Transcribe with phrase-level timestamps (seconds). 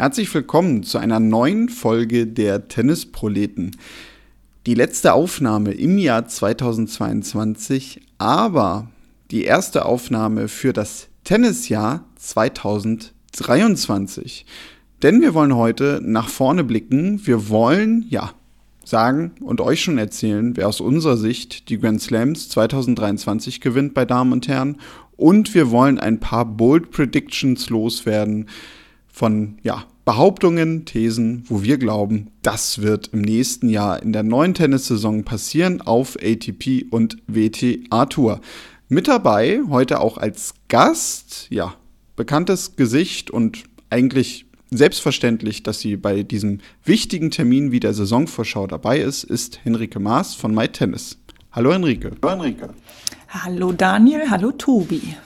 [0.00, 3.76] Herzlich willkommen zu einer neuen Folge der Tennisproleten.
[4.64, 8.86] Die letzte Aufnahme im Jahr 2022, aber
[9.32, 14.46] die erste Aufnahme für das Tennisjahr 2023.
[15.02, 17.26] Denn wir wollen heute nach vorne blicken.
[17.26, 18.30] Wir wollen, ja,
[18.84, 24.04] sagen und euch schon erzählen, wer aus unserer Sicht die Grand Slams 2023 gewinnt bei
[24.04, 24.76] Damen und Herren.
[25.16, 28.46] Und wir wollen ein paar Bold Predictions loswerden
[29.18, 34.54] von ja, Behauptungen, Thesen, wo wir glauben, das wird im nächsten Jahr in der neuen
[34.54, 38.40] Tennissaison passieren auf ATP und WTA Tour.
[38.88, 41.74] Mit dabei heute auch als Gast, ja,
[42.14, 49.00] bekanntes Gesicht und eigentlich selbstverständlich, dass sie bei diesem wichtigen Termin wie der Saisonvorschau dabei
[49.00, 51.18] ist, ist Henrike Maas von MyTennis.
[51.50, 52.12] Hallo Henrike.
[52.22, 52.68] Hallo Henrike.
[53.30, 55.16] Hallo Daniel, hallo Tobi.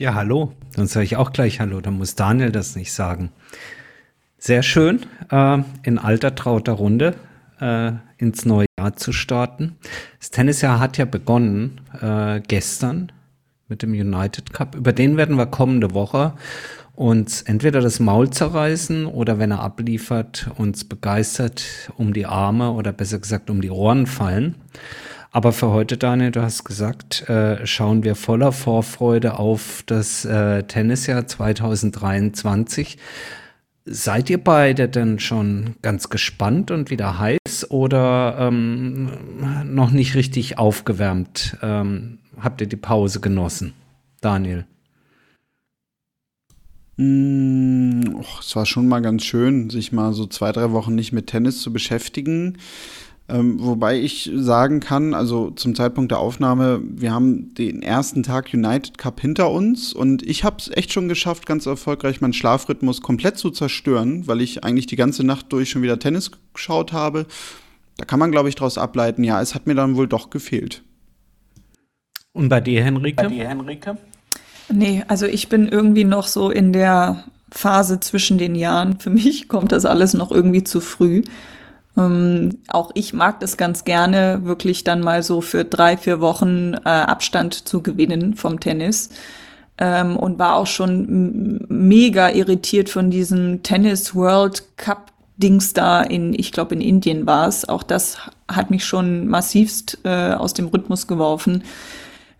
[0.00, 0.52] Ja, hallo.
[0.76, 3.32] Dann sage ich auch gleich Hallo, dann muss Daniel das nicht sagen.
[4.38, 7.16] Sehr schön, äh, in alter trauter Runde
[7.60, 9.76] äh, ins neue Jahr zu starten.
[10.20, 13.10] Das Tennisjahr hat ja begonnen äh, gestern
[13.66, 14.76] mit dem United Cup.
[14.76, 16.34] Über den werden wir kommende Woche
[16.94, 22.92] uns entweder das Maul zerreißen oder wenn er abliefert, uns begeistert um die Arme oder
[22.92, 24.54] besser gesagt um die Ohren fallen.
[25.30, 30.62] Aber für heute, Daniel, du hast gesagt, äh, schauen wir voller Vorfreude auf das äh,
[30.62, 32.96] Tennisjahr 2023.
[33.84, 39.10] Seid ihr beide denn schon ganz gespannt und wieder heiß oder ähm,
[39.64, 41.56] noch nicht richtig aufgewärmt?
[41.62, 43.74] Ähm, habt ihr die Pause genossen?
[44.20, 44.66] Daniel.
[46.96, 51.12] Mm, oh, es war schon mal ganz schön, sich mal so zwei, drei Wochen nicht
[51.12, 52.58] mit Tennis zu beschäftigen.
[53.30, 58.54] Ähm, wobei ich sagen kann, also zum Zeitpunkt der Aufnahme, wir haben den ersten Tag
[58.54, 63.02] United Cup hinter uns und ich habe es echt schon geschafft, ganz erfolgreich meinen Schlafrhythmus
[63.02, 67.26] komplett zu zerstören, weil ich eigentlich die ganze Nacht durch schon wieder Tennis geschaut habe.
[67.98, 70.82] Da kann man, glaube ich, daraus ableiten, ja, es hat mir dann wohl doch gefehlt.
[72.32, 73.24] Und bei dir, Henrike?
[73.24, 73.98] Bei dir, Henrike?
[74.72, 79.00] Nee, also ich bin irgendwie noch so in der Phase zwischen den Jahren.
[79.00, 81.22] Für mich kommt das alles noch irgendwie zu früh.
[81.98, 86.74] Ähm, auch ich mag das ganz gerne, wirklich dann mal so für drei, vier Wochen
[86.74, 89.10] äh, Abstand zu gewinnen vom Tennis.
[89.78, 96.34] Ähm, und war auch schon mega irritiert von diesem Tennis World Cup Dings da in,
[96.34, 97.68] ich glaube in Indien war es.
[97.68, 101.62] Auch das hat mich schon massivst äh, aus dem Rhythmus geworfen.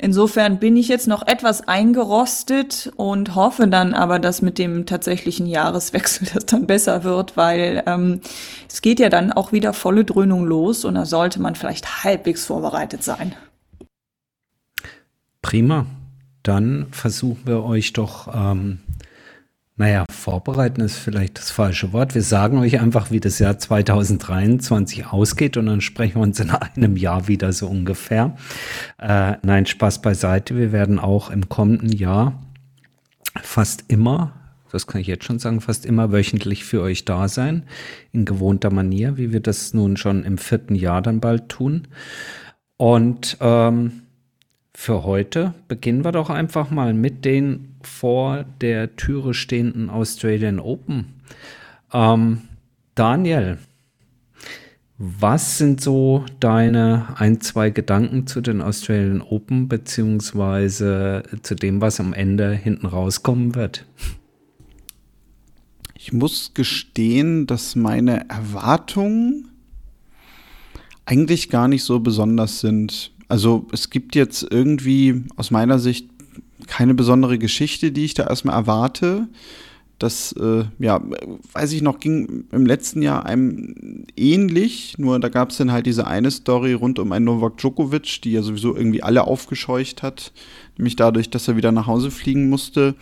[0.00, 5.46] Insofern bin ich jetzt noch etwas eingerostet und hoffe dann aber, dass mit dem tatsächlichen
[5.46, 8.20] Jahreswechsel das dann besser wird, weil ähm,
[8.68, 12.46] es geht ja dann auch wieder volle Dröhnung los und da sollte man vielleicht halbwegs
[12.46, 13.34] vorbereitet sein.
[15.42, 15.86] Prima.
[16.44, 18.78] Dann versuchen wir euch doch ähm,
[19.78, 22.16] naja, vorbereiten ist vielleicht das falsche Wort.
[22.16, 26.50] Wir sagen euch einfach, wie das Jahr 2023 ausgeht und dann sprechen wir uns in
[26.50, 28.36] einem Jahr wieder so ungefähr.
[28.98, 30.56] Äh, nein, Spaß beiseite.
[30.56, 32.42] Wir werden auch im kommenden Jahr
[33.40, 34.32] fast immer,
[34.72, 37.62] das kann ich jetzt schon sagen, fast immer wöchentlich für euch da sein,
[38.10, 41.86] in gewohnter Manier, wie wir das nun schon im vierten Jahr dann bald tun.
[42.76, 44.02] Und ähm,
[44.74, 51.14] für heute beginnen wir doch einfach mal mit den vor der Türe stehenden Australian Open.
[51.92, 52.42] Ähm,
[52.94, 53.58] Daniel,
[54.98, 62.00] was sind so deine ein, zwei Gedanken zu den Australian Open, beziehungsweise zu dem, was
[62.00, 63.86] am Ende hinten rauskommen wird?
[65.94, 69.50] Ich muss gestehen, dass meine Erwartungen
[71.04, 73.12] eigentlich gar nicht so besonders sind.
[73.28, 76.08] Also es gibt jetzt irgendwie aus meiner Sicht
[76.68, 79.26] keine besondere Geschichte, die ich da erstmal erwarte.
[79.98, 81.02] Das, äh, ja,
[81.54, 85.86] weiß ich noch, ging im letzten Jahr einem ähnlich, nur da gab es dann halt
[85.86, 90.32] diese eine Story rund um einen Novak Djokovic, die ja sowieso irgendwie alle aufgescheucht hat,
[90.76, 92.94] nämlich dadurch, dass er wieder nach Hause fliegen musste.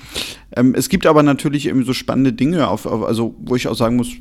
[0.57, 3.77] Ähm, es gibt aber natürlich irgendwie so spannende Dinge, auf, auf, also wo ich auch
[3.77, 4.13] sagen muss,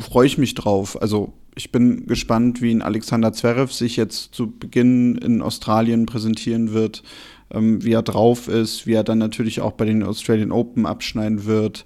[0.00, 1.02] freue ich mich drauf.
[1.02, 6.72] Also ich bin gespannt, wie ein Alexander Zverev sich jetzt zu Beginn in Australien präsentieren
[6.72, 7.02] wird,
[7.52, 11.44] ähm, wie er drauf ist, wie er dann natürlich auch bei den Australian Open abschneiden
[11.44, 11.84] wird.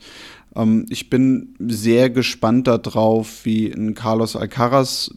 [0.57, 5.15] Ähm, ich bin sehr gespannt darauf, wie ein Carlos Alcaraz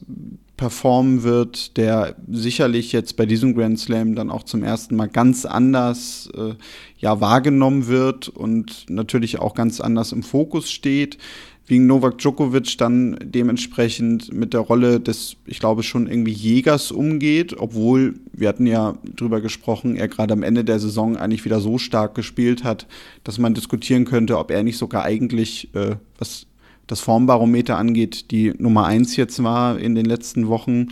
[0.58, 5.46] performen wird, der sicherlich jetzt bei diesem Grand Slam dann auch zum ersten Mal ganz
[5.46, 6.54] anders äh,
[6.98, 11.18] ja wahrgenommen wird und natürlich auch ganz anders im Fokus steht.
[11.68, 17.56] Wegen Novak Djokovic dann dementsprechend mit der Rolle des, ich glaube, schon irgendwie Jägers umgeht,
[17.58, 21.78] obwohl, wir hatten ja drüber gesprochen, er gerade am Ende der Saison eigentlich wieder so
[21.78, 22.86] stark gespielt hat,
[23.24, 26.46] dass man diskutieren könnte, ob er nicht sogar eigentlich, äh, was
[26.88, 30.90] das Formbarometer angeht, die Nummer eins jetzt war in den letzten Wochen.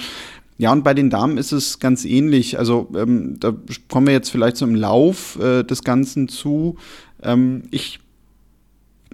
[0.58, 2.58] Ja, und bei den Damen ist es ganz ähnlich.
[2.58, 3.54] Also ähm, da
[3.90, 6.78] kommen wir jetzt vielleicht so im Lauf äh, des Ganzen zu.
[7.22, 8.00] Ähm, ich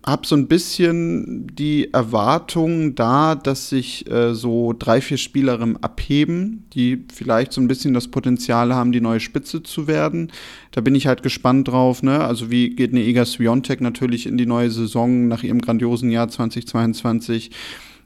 [0.06, 6.66] habe so ein bisschen die Erwartung da, dass sich äh, so drei, vier Spielerinnen abheben,
[6.74, 10.32] die vielleicht so ein bisschen das Potenzial haben, die neue Spitze zu werden.
[10.72, 12.04] Da bin ich halt gespannt drauf.
[12.04, 12.24] Ne?
[12.24, 16.30] Also wie geht eine Iga Swiatek natürlich in die neue Saison nach ihrem grandiosen Jahr
[16.30, 17.52] 2022?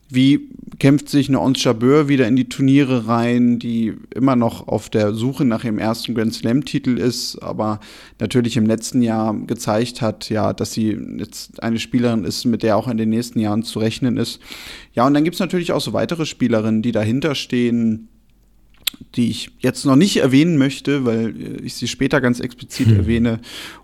[0.09, 4.89] Wie kämpft sich eine Ons Jabeur wieder in die Turniere rein, die immer noch auf
[4.89, 7.79] der Suche nach ihrem ersten Grand Slam-Titel ist, aber
[8.19, 12.77] natürlich im letzten Jahr gezeigt hat, ja, dass sie jetzt eine Spielerin ist, mit der
[12.77, 14.39] auch in den nächsten Jahren zu rechnen ist.
[14.93, 18.09] Ja, und dann gibt es natürlich auch so weitere Spielerinnen, die dahinter stehen,
[19.15, 22.97] die ich jetzt noch nicht erwähnen möchte, weil ich sie später ganz explizit hm.
[22.97, 23.39] erwähne.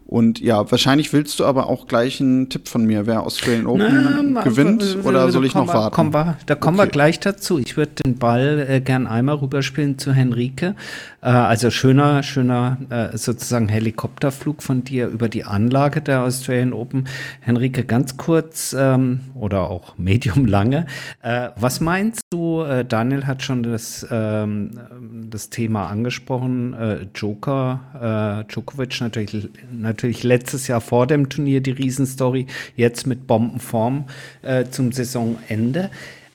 [0.09, 4.33] Und ja, wahrscheinlich willst du aber auch gleich einen Tipp von mir, wer Australian Open
[4.33, 5.93] Na, gewinnt oder soll ich noch warten?
[5.93, 6.87] Kommen wir, da kommen okay.
[6.87, 7.59] wir gleich dazu.
[7.59, 10.73] Ich würde den Ball äh, gern einmal rüberspielen zu Henrike.
[11.21, 17.07] Äh, also schöner, schöner äh, sozusagen Helikopterflug von dir über die Anlage der Australian Open.
[17.41, 20.87] Henrike, ganz kurz ähm, oder auch medium lange.
[21.21, 24.71] Äh, was meinst du, äh, Daniel hat schon das, ähm,
[25.29, 31.71] das Thema angesprochen, äh, Joker, Djokovic natürlich, natürlich natürlich letztes Jahr vor dem Turnier die
[31.71, 32.47] Riesenstory,
[32.77, 34.05] jetzt mit Bombenform
[34.43, 35.89] äh, zum Saisonende.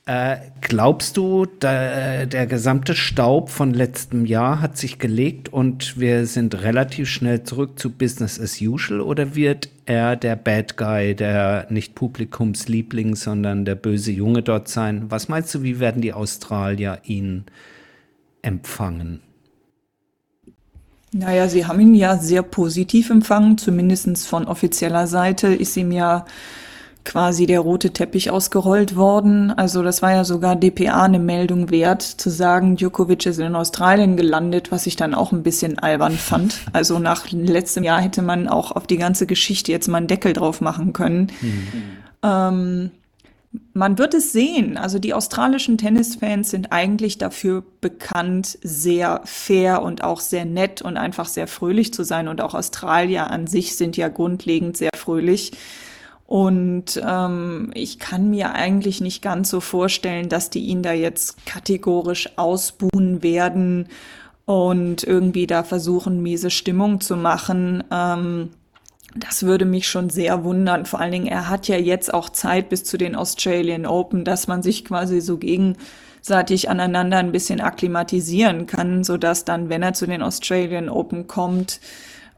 [0.05, 6.27] Äh, glaubst du, da, der gesamte Staub von letztem Jahr hat sich gelegt und wir
[6.27, 11.65] sind relativ schnell zurück zu Business as usual oder wird er der Bad Guy, der
[11.71, 15.05] nicht Publikumsliebling, sondern der böse Junge dort sein?
[15.09, 17.45] Was meinst du, wie werden die Australier ihn
[18.43, 19.24] empfangen?
[21.17, 26.25] Naja, sie haben ihn ja sehr positiv empfangen, zumindest von offizieller Seite ist ihm ja
[27.05, 29.49] quasi der rote Teppich ausgerollt worden.
[29.51, 34.17] Also das war ja sogar DPA eine Meldung wert, zu sagen, Djokovic ist in Australien
[34.17, 36.57] gelandet, was ich dann auch ein bisschen albern fand.
[36.73, 40.33] Also nach letztem Jahr hätte man auch auf die ganze Geschichte jetzt mal einen Deckel
[40.33, 41.31] drauf machen können.
[41.39, 41.67] Mhm.
[42.23, 42.91] Ähm,
[43.73, 44.77] man wird es sehen.
[44.77, 50.97] Also die australischen Tennisfans sind eigentlich dafür bekannt, sehr fair und auch sehr nett und
[50.97, 52.27] einfach sehr fröhlich zu sein.
[52.27, 55.51] Und auch Australier an sich sind ja grundlegend sehr fröhlich.
[56.27, 61.45] Und ähm, ich kann mir eigentlich nicht ganz so vorstellen, dass die ihn da jetzt
[61.45, 63.89] kategorisch ausbuhen werden
[64.45, 67.83] und irgendwie da versuchen, miese Stimmung zu machen.
[67.91, 68.49] Ähm,
[69.15, 70.85] das würde mich schon sehr wundern.
[70.85, 74.47] Vor allen Dingen, er hat ja jetzt auch Zeit bis zu den Australian Open, dass
[74.47, 79.93] man sich quasi so gegenseitig aneinander ein bisschen akklimatisieren kann, so dass dann, wenn er
[79.93, 81.79] zu den Australian Open kommt,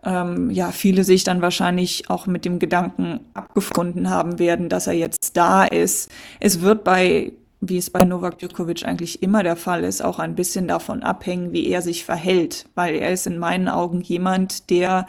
[0.05, 4.93] ähm, ja, viele sich dann wahrscheinlich auch mit dem Gedanken abgefunden haben werden, dass er
[4.93, 6.11] jetzt da ist.
[6.39, 10.35] Es wird bei wie es bei Novak Djokovic eigentlich immer der Fall ist, auch ein
[10.35, 15.07] bisschen davon abhängen, wie er sich verhält, weil er ist in meinen Augen jemand, der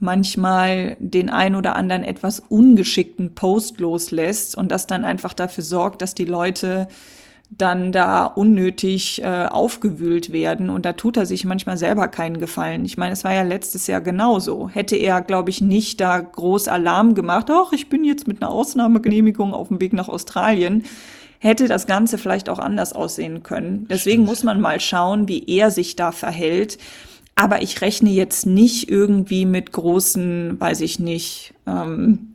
[0.00, 6.02] manchmal den ein oder anderen etwas ungeschickten Post loslässt und das dann einfach dafür sorgt,
[6.02, 6.88] dass die Leute
[7.50, 12.84] dann da unnötig äh, aufgewühlt werden und da tut er sich manchmal selber keinen Gefallen.
[12.84, 14.68] Ich meine, es war ja letztes Jahr genauso.
[14.68, 18.52] Hätte er, glaube ich, nicht da groß Alarm gemacht, ach, ich bin jetzt mit einer
[18.52, 20.84] Ausnahmegenehmigung auf dem Weg nach Australien,
[21.40, 23.86] hätte das Ganze vielleicht auch anders aussehen können.
[23.90, 26.78] Deswegen muss man mal schauen, wie er sich da verhält.
[27.40, 32.34] Aber ich rechne jetzt nicht irgendwie mit großen, weiß ich nicht, ähm,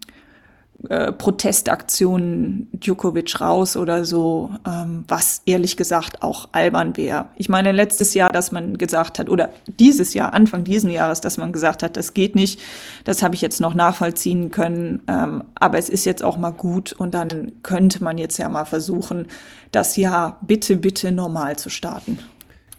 [0.89, 7.27] äh, Protestaktionen Djokovic raus oder so, ähm, was ehrlich gesagt auch albern wäre.
[7.35, 11.37] Ich meine, letztes Jahr, dass man gesagt hat, oder dieses Jahr, Anfang diesen Jahres, dass
[11.37, 12.59] man gesagt hat, das geht nicht,
[13.03, 15.03] das habe ich jetzt noch nachvollziehen können.
[15.07, 18.65] Ähm, aber es ist jetzt auch mal gut und dann könnte man jetzt ja mal
[18.65, 19.27] versuchen,
[19.71, 22.17] das Jahr bitte, bitte normal zu starten.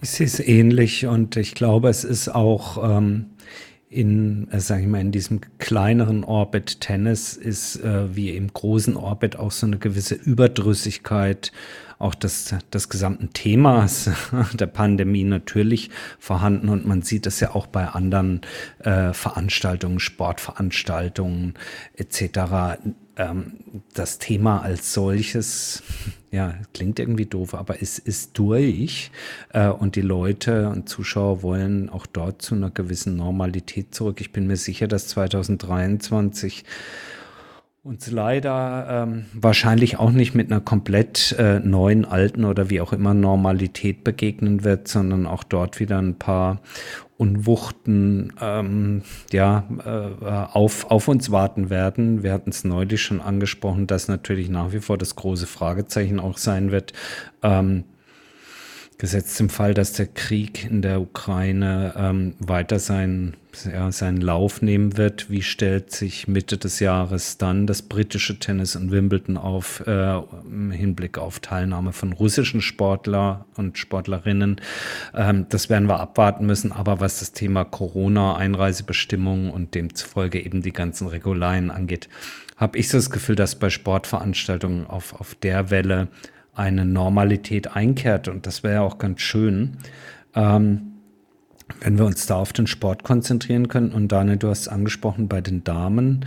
[0.00, 3.26] Es ähnlich und ich glaube, es ist auch ähm,
[3.88, 8.97] in, äh, sage ich mal, in diesem kleineren Orbit Tennis ist äh, wie im großen
[8.97, 11.53] Orbit auch so eine gewisse Überdrüssigkeit
[11.99, 14.11] auch des, des gesamten Themas
[14.53, 16.69] der Pandemie natürlich vorhanden.
[16.69, 18.43] Und man sieht das ja auch bei anderen
[18.81, 21.55] äh, Veranstaltungen, Sportveranstaltungen
[21.95, 22.79] etc
[23.17, 23.53] ähm,
[23.95, 25.83] das Thema als solches,
[26.31, 29.11] ja, klingt irgendwie doof, aber es ist durch
[29.53, 34.21] äh, und die Leute und Zuschauer wollen auch dort zu einer gewissen Normalität zurück.
[34.21, 36.65] Ich bin mir sicher, dass 2023
[37.87, 42.93] uns leider ähm, wahrscheinlich auch nicht mit einer komplett äh, neuen, alten oder wie auch
[42.93, 46.61] immer Normalität begegnen wird, sondern auch dort wieder ein paar
[47.19, 52.23] Unwuchten ähm, ja, äh, auf, auf uns warten werden.
[52.23, 56.37] Wir hatten es neulich schon angesprochen, dass natürlich nach wie vor das große Fragezeichen auch
[56.37, 56.93] sein wird.
[57.43, 57.85] Ähm,
[58.99, 63.37] Gesetzt im Fall, dass der Krieg in der Ukraine ähm, weiter seinen,
[63.71, 68.75] ja, seinen Lauf nehmen wird, wie stellt sich Mitte des Jahres dann das britische Tennis
[68.75, 74.62] und Wimbledon auf äh, im Hinblick auf Teilnahme von russischen Sportler und Sportlerinnen?
[75.15, 76.73] Ähm, das werden wir abwarten müssen.
[76.73, 82.09] Aber was das Thema Corona, Einreisebestimmungen und demzufolge eben die ganzen Regularien angeht,
[82.57, 86.09] habe ich so das Gefühl, dass bei Sportveranstaltungen auf, auf der Welle
[86.57, 88.29] eine Normalität einkehrt.
[88.29, 89.77] Und das wäre ja auch ganz schön,
[90.35, 90.93] ähm,
[91.81, 93.93] wenn wir uns da auf den Sport konzentrieren können.
[93.93, 96.25] Und Daniel, du hast angesprochen bei den Damen.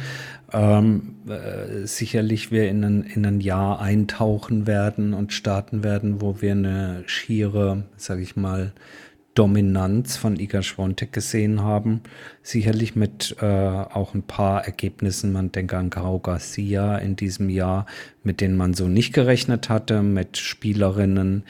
[0.51, 6.41] Ähm, äh, sicherlich wir in ein, in ein Jahr eintauchen werden und starten werden, wo
[6.41, 8.73] wir eine schiere, sage ich mal,
[9.39, 12.01] Dominanz von Iga Schwontek gesehen haben.
[12.43, 15.31] Sicherlich mit äh, auch ein paar Ergebnissen.
[15.31, 17.85] Man denke an Caro Garcia in diesem Jahr,
[18.21, 21.43] mit denen man so nicht gerechnet hatte, mit Spielerinnen,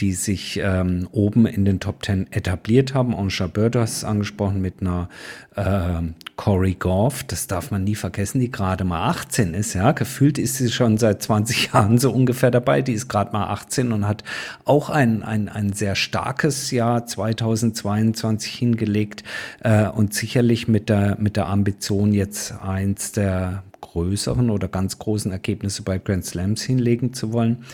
[0.00, 3.16] die sich ähm, oben in den Top Ten etabliert haben.
[3.16, 5.08] Hast es angesprochen, mit einer
[5.54, 6.02] äh,
[6.38, 9.74] Corey Goff, das darf man nie vergessen, die gerade mal 18 ist.
[9.74, 12.80] Ja, gefühlt ist sie schon seit 20 Jahren so ungefähr dabei.
[12.80, 14.22] Die ist gerade mal 18 und hat
[14.64, 19.24] auch ein, ein, ein sehr starkes Jahr 2022 hingelegt
[19.64, 25.32] äh, und sicherlich mit der, mit der Ambition, jetzt eins der größeren oder ganz großen
[25.32, 27.64] Ergebnisse bei Grand Slams hinlegen zu wollen.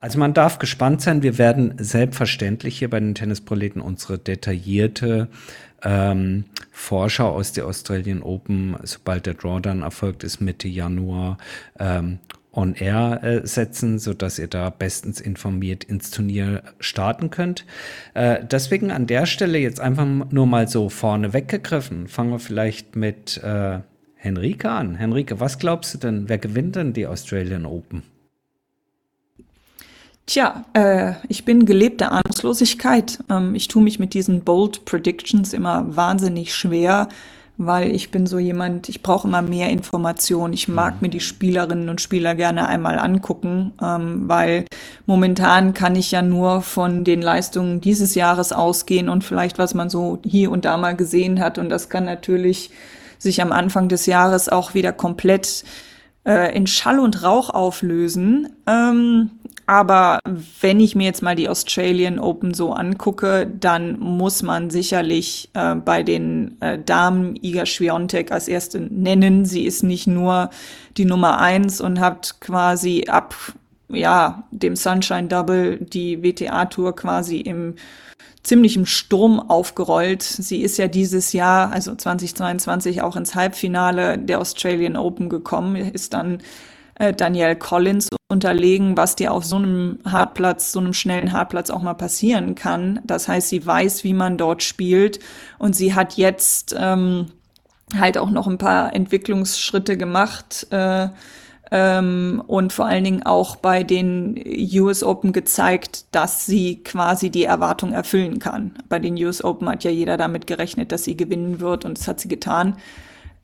[0.00, 1.22] Also man darf gespannt sein.
[1.22, 5.28] Wir werden selbstverständlich hier bei den Tennisproleten unsere detaillierte
[5.82, 11.38] ähm, Vorschau aus der Australian Open, sobald der Drawdown erfolgt ist, Mitte Januar,
[11.78, 12.18] ähm,
[12.52, 17.64] on air äh, setzen, so dass ihr da bestens informiert ins Turnier starten könnt.
[18.14, 22.08] Äh, deswegen an der Stelle jetzt einfach nur mal so vorne weggegriffen.
[22.08, 23.80] Fangen wir vielleicht mit äh,
[24.16, 24.96] Henrike an.
[24.96, 28.02] Henrike, was glaubst du denn, wer gewinnt denn die Australian Open?
[30.28, 33.18] Tja, äh, ich bin gelebte Ahnungslosigkeit.
[33.30, 37.08] Ähm, ich tue mich mit diesen Bold Predictions immer wahnsinnig schwer,
[37.56, 40.52] weil ich bin so jemand, ich brauche immer mehr Informationen.
[40.52, 40.98] Ich mag mhm.
[41.00, 44.66] mir die Spielerinnen und Spieler gerne einmal angucken, ähm, weil
[45.06, 49.88] momentan kann ich ja nur von den Leistungen dieses Jahres ausgehen und vielleicht was man
[49.88, 51.56] so hier und da mal gesehen hat.
[51.56, 52.70] Und das kann natürlich
[53.16, 55.64] sich am Anfang des Jahres auch wieder komplett
[56.26, 58.48] äh, in Schall und Rauch auflösen.
[58.66, 59.30] Ähm,
[59.68, 60.20] aber
[60.62, 65.74] wenn ich mir jetzt mal die Australian Open so angucke, dann muss man sicherlich äh,
[65.74, 69.44] bei den äh, Damen Iga Swiatek als erste nennen.
[69.44, 70.48] Sie ist nicht nur
[70.96, 73.34] die Nummer eins und hat quasi ab
[73.90, 77.74] ja dem Sunshine Double die WTA Tour quasi im
[78.48, 80.22] ziemlichen Sturm aufgerollt.
[80.22, 86.14] Sie ist ja dieses Jahr, also 2022, auch ins Halbfinale der Australian Open gekommen, ist
[86.14, 86.38] dann
[86.94, 91.82] äh, Danielle Collins unterlegen, was dir auf so einem Hartplatz, so einem schnellen Hartplatz auch
[91.82, 93.00] mal passieren kann.
[93.04, 95.20] Das heißt, sie weiß, wie man dort spielt
[95.58, 97.26] und sie hat jetzt ähm,
[97.98, 100.66] halt auch noch ein paar Entwicklungsschritte gemacht.
[100.70, 101.08] Äh,
[101.70, 107.44] ähm, und vor allen Dingen auch bei den US Open gezeigt, dass sie quasi die
[107.44, 108.74] Erwartung erfüllen kann.
[108.88, 112.08] Bei den US Open hat ja jeder damit gerechnet, dass sie gewinnen wird und das
[112.08, 112.76] hat sie getan.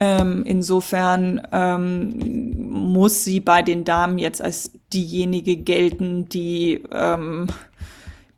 [0.00, 7.46] Ähm, insofern ähm, muss sie bei den Damen jetzt als diejenige gelten, die, ähm,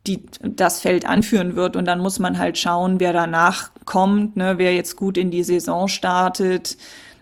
[0.05, 1.75] die das Feld anführen wird.
[1.75, 5.43] Und dann muss man halt schauen, wer danach kommt, ne, wer jetzt gut in die
[5.43, 6.77] Saison startet.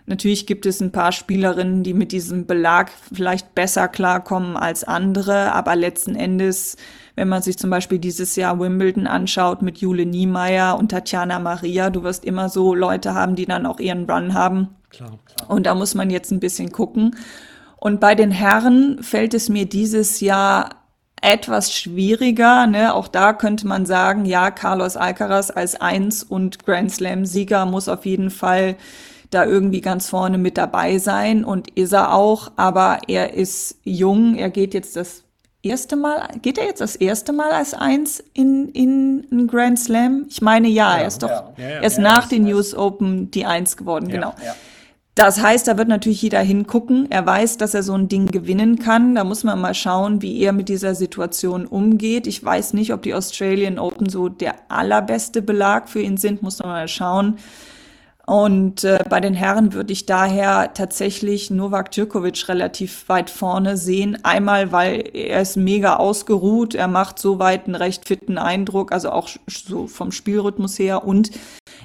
[0.06, 5.52] Natürlich gibt es ein paar Spielerinnen, die mit diesem Belag vielleicht besser klarkommen als andere,
[5.52, 6.76] aber letzten Endes
[7.16, 11.88] wenn man sich zum Beispiel dieses Jahr Wimbledon anschaut mit Jule Niemeyer und Tatjana Maria,
[11.88, 14.68] du wirst immer so Leute haben, die dann auch ihren Run haben.
[14.90, 15.50] Klar, klar.
[15.50, 17.16] Und da muss man jetzt ein bisschen gucken.
[17.78, 20.70] Und bei den Herren fällt es mir dieses Jahr
[21.22, 22.66] etwas schwieriger.
[22.66, 22.92] Ne?
[22.92, 28.04] Auch da könnte man sagen, ja, Carlos Alcaraz als Eins und Grand Slam-Sieger muss auf
[28.04, 28.76] jeden Fall
[29.30, 34.36] da irgendwie ganz vorne mit dabei sein und ist er auch, aber er ist jung,
[34.36, 35.24] er geht jetzt das
[35.62, 40.26] erste Mal, geht er jetzt das erste Mal als Eins in, in ein Grand Slam?
[40.28, 43.46] Ich meine, ja, ja er ist doch ja, ja, erst nach den News Open die
[43.46, 44.34] Eins geworden, genau.
[45.16, 47.10] Das heißt, da wird natürlich jeder hingucken.
[47.10, 49.14] Er weiß, dass er so ein Ding gewinnen kann.
[49.14, 52.26] Da muss man mal schauen, wie er mit dieser Situation umgeht.
[52.26, 56.42] Ich weiß nicht, ob die Australian Open so der allerbeste Belag für ihn sind.
[56.42, 57.38] Muss man mal schauen.
[58.26, 64.18] Und äh, bei den Herren würde ich daher tatsächlich Novak Djokovic relativ weit vorne sehen.
[64.24, 69.28] Einmal, weil er ist mega ausgeruht, er macht soweit einen recht fitten Eindruck, also auch
[69.46, 71.04] so vom Spielrhythmus her.
[71.04, 71.30] Und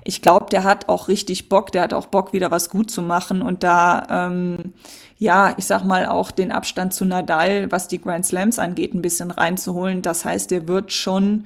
[0.04, 3.04] ich glaube, der hat auch richtig Bock, der hat auch Bock, wieder was gut zu
[3.04, 4.74] machen und da, ähm,
[5.20, 9.04] ja, ich sag mal, auch den Abstand zu Nadal, was die Grand Slams angeht, ein
[9.04, 10.02] bisschen reinzuholen.
[10.02, 11.44] Das heißt, der wird schon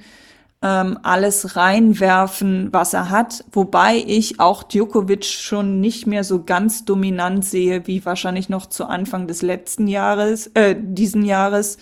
[0.66, 3.44] ähm, alles reinwerfen, was er hat.
[3.52, 8.86] Wobei ich auch Djokovic schon nicht mehr so ganz dominant sehe, wie wahrscheinlich noch zu
[8.86, 11.78] Anfang des letzten Jahres, äh, diesen Jahres.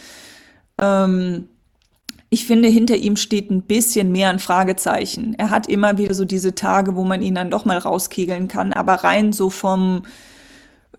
[0.78, 1.48] Ähm,
[2.28, 5.34] ich finde, hinter ihm steht ein bisschen mehr ein Fragezeichen.
[5.38, 8.74] Er hat immer wieder so diese Tage, wo man ihn dann doch mal rauskegeln kann,
[8.74, 10.02] aber rein so vom,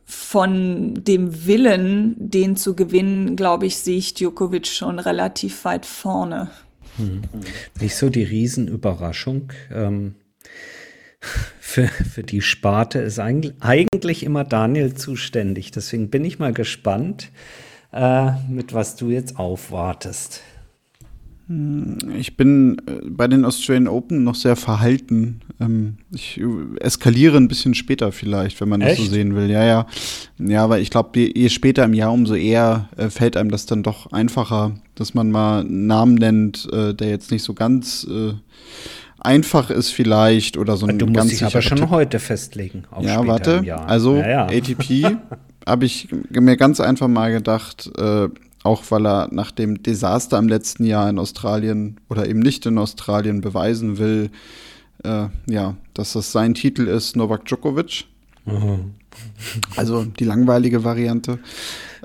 [0.05, 6.49] von dem Willen, den zu gewinnen, glaube ich, sehe ich Djokovic schon relativ weit vorne.
[6.97, 7.21] Hm.
[7.79, 9.51] Nicht so die Riesenüberraschung.
[9.71, 10.15] Ähm,
[11.59, 15.71] für, für die Sparte ist eigentlich immer Daniel zuständig.
[15.71, 17.31] Deswegen bin ich mal gespannt,
[17.91, 20.41] äh, mit was du jetzt aufwartest.
[21.47, 25.41] Hm, ich bin äh, bei den Australian Open noch sehr verhalten.
[25.59, 26.41] Ähm, ich
[26.79, 28.99] eskaliere ein bisschen später vielleicht, wenn man Echt?
[28.99, 29.49] das so sehen will.
[29.49, 29.85] Ja, ja.
[30.39, 33.83] Ja, weil ich glaube, je später im Jahr, umso eher äh, fällt einem das dann
[33.83, 38.07] doch einfacher, dass man mal einen Namen nennt, äh, der jetzt nicht so ganz
[39.19, 41.89] einfach ist vielleicht oder so ein Du musst dich aber schon Tipp.
[41.89, 42.83] heute festlegen.
[43.01, 43.63] ja, warte.
[43.87, 44.45] Also ja, ja.
[44.45, 45.17] ATP
[45.65, 48.29] habe ich mir ganz einfach mal gedacht, äh,
[48.65, 52.77] auch weil er nach dem Desaster im letzten Jahr in Australien oder eben nicht in
[52.77, 54.31] Australien beweisen will,
[55.03, 58.05] äh, ja, dass das sein Titel ist, Novak Djokovic.
[58.45, 58.95] Mhm.
[59.75, 61.39] Also die langweilige Variante.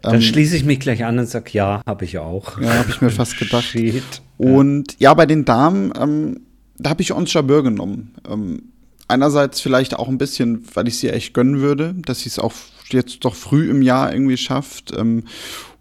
[0.02, 2.60] Dann ähm, schließe ich mich gleich an und sage, ja, habe ich auch.
[2.60, 3.64] Ja, habe ich mir fast gedacht.
[3.64, 4.22] Shit.
[4.38, 6.40] Und ja, bei den Damen, ähm,
[6.78, 8.14] da habe ich Ons Jabeur genommen.
[8.28, 8.62] Ähm,
[9.08, 12.52] einerseits vielleicht auch ein bisschen, weil ich sie echt gönnen würde, dass sie es auch
[12.90, 14.92] jetzt doch früh im Jahr irgendwie schafft.
[14.96, 15.24] Ähm,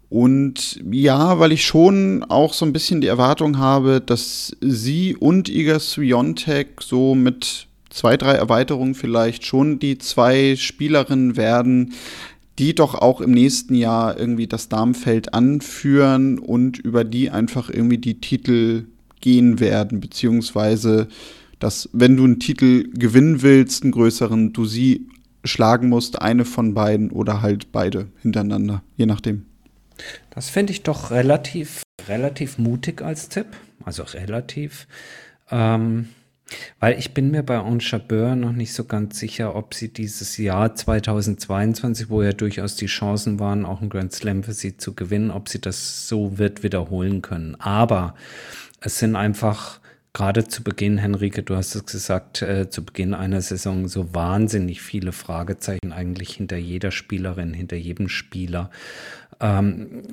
[0.09, 5.49] und ja, weil ich schon auch so ein bisschen die Erwartung habe, dass sie und
[5.49, 11.93] Iga Swiatek so mit zwei, drei Erweiterungen vielleicht schon die zwei Spielerinnen werden,
[12.57, 17.99] die doch auch im nächsten Jahr irgendwie das Darmfeld anführen und über die einfach irgendwie
[17.99, 18.85] die Titel
[19.21, 21.07] gehen werden, beziehungsweise
[21.59, 25.07] dass, wenn du einen Titel gewinnen willst, einen größeren, du sie
[25.43, 29.48] schlagen musst, eine von beiden oder halt beide hintereinander, je nachdem.
[30.29, 33.47] Das finde ich doch relativ, relativ mutig als Tipp.
[33.85, 34.87] Also relativ.
[35.51, 36.09] Ähm,
[36.79, 40.37] weil ich bin mir bei On Chabeur noch nicht so ganz sicher, ob sie dieses
[40.37, 44.93] Jahr 2022, wo ja durchaus die Chancen waren, auch einen Grand Slam für sie zu
[44.93, 47.55] gewinnen, ob sie das so wird wiederholen können.
[47.59, 48.15] Aber
[48.81, 49.79] es sind einfach
[50.13, 54.81] gerade zu Beginn, Henrike, du hast es gesagt, äh, zu Beginn einer Saison so wahnsinnig
[54.81, 58.71] viele Fragezeichen eigentlich hinter jeder Spielerin, hinter jedem Spieler.
[59.39, 60.03] Ähm,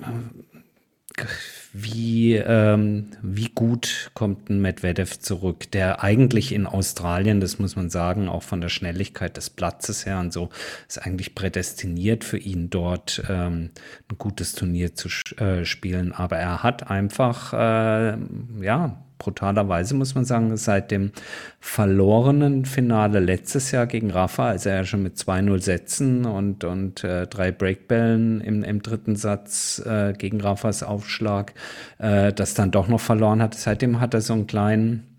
[1.79, 7.91] wie, ähm, wie gut kommt ein Medvedev zurück, der eigentlich in Australien, das muss man
[7.91, 10.49] sagen, auch von der Schnelligkeit des Platzes her und so,
[10.89, 13.71] ist eigentlich prädestiniert für ihn dort ähm,
[14.11, 16.13] ein gutes Turnier zu äh, spielen.
[16.13, 18.17] Aber er hat einfach, äh,
[18.63, 21.13] ja, brutalerweise muss man sagen, seit dem
[21.61, 27.03] verlorenen Finale letztes Jahr gegen Rafa, als er ja schon mit 2-0 Sätzen und, und
[27.05, 31.55] äh, drei Breakbällen im, im dritten Satz äh, gegen Rafas Aufschlag
[31.99, 33.55] äh, das dann doch noch verloren hat.
[33.55, 35.17] Seitdem hat er so einen kleinen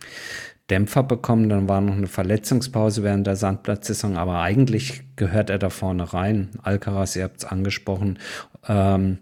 [0.70, 5.70] Dämpfer bekommen, dann war noch eine Verletzungspause während der Sandplatzsaison, aber eigentlich gehört er da
[5.70, 6.50] vorne rein.
[6.62, 8.20] Alcaraz, ihr habt es angesprochen,
[8.68, 9.20] ähm,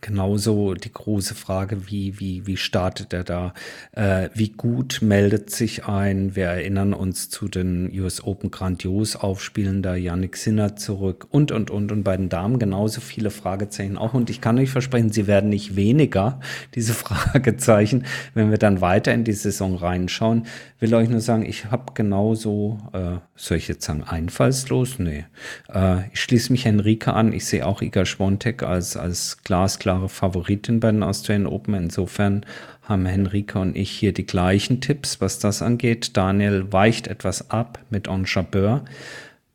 [0.00, 3.54] genauso die große Frage, wie, wie, wie startet er da?
[3.92, 6.36] Äh, wie gut meldet sich ein?
[6.36, 11.92] Wir erinnern uns zu den US Open grandios aufspielender Yannick Sinner zurück und, und, und.
[11.92, 14.14] Und bei den Damen genauso viele Fragezeichen auch.
[14.14, 16.40] Und ich kann euch versprechen, sie werden nicht weniger,
[16.74, 20.46] diese Fragezeichen, wenn wir dann weiter in die Saison reinschauen.
[20.82, 24.98] Will euch nur sagen, ich habe genauso, äh, jetzt sagen, einfallslos?
[24.98, 25.26] Nee.
[25.72, 27.32] Äh, ich schließe mich Henrike an.
[27.32, 31.74] Ich sehe auch Iga Schwontek als, als glasklare Favoritin bei den Australian Open.
[31.74, 32.44] Insofern
[32.82, 36.16] haben Henrika und ich hier die gleichen Tipps, was das angeht.
[36.16, 38.84] Daniel weicht etwas ab mit On Chabeur.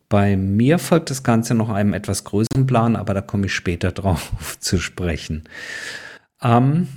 [0.07, 3.91] Bei mir folgt das Ganze noch einem etwas größeren Plan, aber da komme ich später
[3.91, 5.43] drauf zu sprechen.
[6.41, 6.87] Ähm,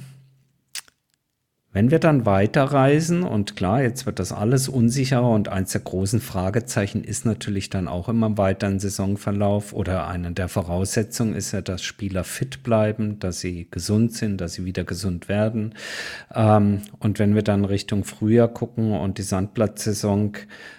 [1.73, 6.21] Wenn wir dann weiterreisen und klar, jetzt wird das alles unsicherer und eins der großen
[6.21, 11.61] Fragezeichen ist natürlich dann auch immer im weiteren Saisonverlauf oder eine der Voraussetzungen ist ja,
[11.61, 15.77] dass Spieler fit bleiben, dass sie gesund sind, dass sie wieder gesund werden.
[16.35, 20.33] Ähm, und wenn wir dann Richtung Frühjahr gucken und die Sandplatzsaison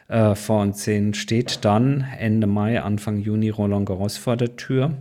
[0.10, 4.92] äh, vor uns sehen, steht dann Ende Mai, Anfang Juni Roland Garros vor der Tür.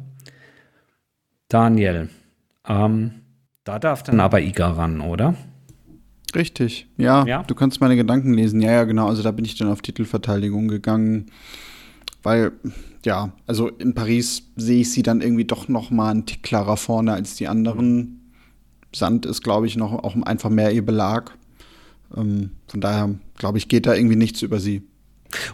[1.49, 2.11] Daniel,
[2.69, 3.23] ähm,
[3.65, 5.35] da darf dann aber Iga ran, oder?
[6.35, 8.61] Richtig, ja, ja, Du kannst meine Gedanken lesen.
[8.61, 9.09] Ja, ja, genau.
[9.09, 11.27] Also da bin ich dann auf Titelverteidigung gegangen,
[12.23, 12.53] weil
[13.05, 16.77] ja, also in Paris sehe ich sie dann irgendwie doch noch mal einen Tick klarer
[16.77, 18.33] vorne als die anderen.
[18.95, 21.37] Sand ist, glaube ich, noch auch einfach mehr ihr Belag.
[22.17, 24.83] Ähm, von daher, glaube ich, geht da irgendwie nichts über sie.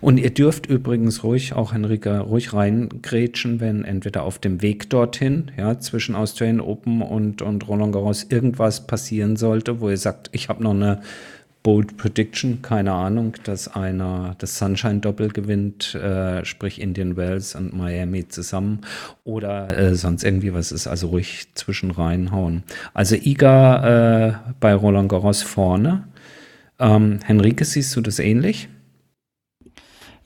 [0.01, 5.51] Und ihr dürft übrigens ruhig, auch Henrika, ruhig reingrätschen, wenn entweder auf dem Weg dorthin,
[5.57, 10.49] ja, zwischen Australian Open und, und Roland Garros irgendwas passieren sollte, wo ihr sagt, ich
[10.49, 11.01] habe noch eine
[11.67, 18.29] Bold Prediction, keine Ahnung, dass einer das Sunshine-Doppel gewinnt, äh, sprich Indian Wells und Miami
[18.29, 18.83] zusammen
[19.25, 22.62] oder äh, sonst irgendwie was ist, also ruhig zwischen reinhauen.
[22.95, 26.05] Also Iga äh, bei Roland Garros vorne.
[26.79, 28.69] Ähm, Henrike, siehst du das ähnlich?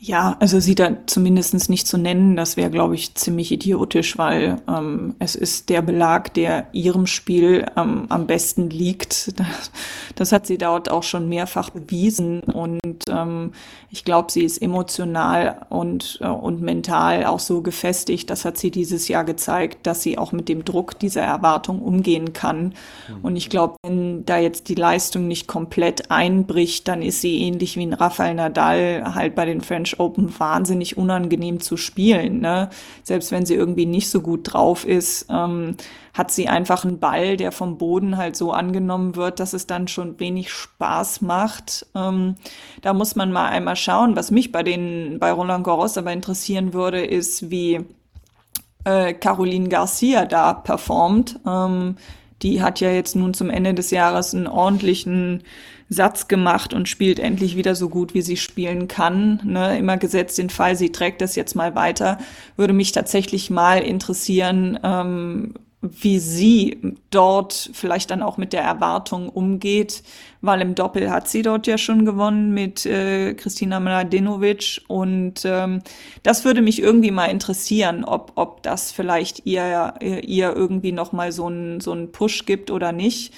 [0.02, 4.56] Ja, also sie da zumindest nicht zu nennen, das wäre, glaube ich, ziemlich idiotisch, weil
[4.66, 9.38] ähm, es ist der Belag, der ihrem Spiel ähm, am besten liegt.
[9.38, 9.70] Das,
[10.14, 13.52] das, hat sie dort auch schon mehrfach bewiesen und ähm,
[13.90, 18.30] ich glaube, sie ist emotional und, äh, und mental auch so gefestigt.
[18.30, 22.32] Das hat sie dieses Jahr gezeigt, dass sie auch mit dem Druck dieser Erwartung umgehen
[22.32, 22.74] kann.
[23.08, 23.18] Mhm.
[23.22, 27.76] Und ich glaube, wenn da jetzt die Leistung nicht komplett einbricht, dann ist sie ähnlich
[27.76, 32.40] wie ein Rafael Nadal halt bei den French Open wahnsinnig unangenehm zu spielen.
[32.40, 32.70] Ne?
[33.03, 35.76] Selbst wenn sie irgendwie nicht so gut drauf ist, ähm,
[36.14, 39.88] hat sie einfach einen Ball, der vom Boden halt so angenommen wird, dass es dann
[39.88, 41.87] schon wenig Spaß macht.
[41.94, 42.37] Ähm,
[42.83, 44.16] da muss man mal einmal schauen.
[44.16, 47.81] Was mich bei den bei Roland Garros aber interessieren würde, ist, wie
[48.85, 51.38] äh, Caroline Garcia da performt.
[51.46, 51.96] Ähm,
[52.42, 55.42] die hat ja jetzt nun zum Ende des Jahres einen ordentlichen
[55.92, 59.40] Satz gemacht und spielt endlich wieder so gut, wie sie spielen kann.
[59.44, 59.76] Ne?
[59.76, 62.18] Immer gesetzt den Fall, sie trägt das jetzt mal weiter.
[62.57, 69.31] Würde mich tatsächlich mal interessieren, ähm, wie sie dort vielleicht dann auch mit der Erwartung
[69.31, 70.03] umgeht,
[70.42, 75.81] weil im Doppel hat sie dort ja schon gewonnen mit äh, Kristina Mladenovic und ähm,
[76.22, 81.33] das würde mich irgendwie mal interessieren, ob, ob das vielleicht ihr, ihr irgendwie noch mal
[81.33, 83.33] so einen so einen Push gibt oder nicht.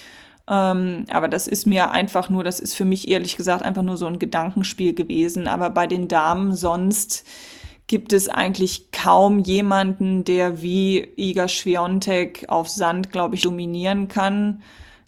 [0.48, 3.96] Ähm, aber das ist mir einfach nur, das ist für mich ehrlich gesagt einfach nur
[3.96, 5.48] so ein Gedankenspiel gewesen.
[5.48, 7.24] Aber bei den Damen sonst
[7.86, 14.62] gibt es eigentlich kaum jemanden, der wie Iga Schwiontek auf Sand, glaube ich, dominieren kann.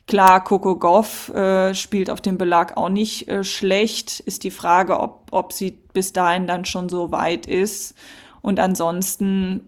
[0.06, 4.20] Klar, Coco Goff äh, spielt auf dem Belag auch nicht äh, schlecht.
[4.20, 7.94] Ist die Frage, ob, ob sie bis dahin dann schon so weit ist.
[8.42, 9.62] Und ansonsten,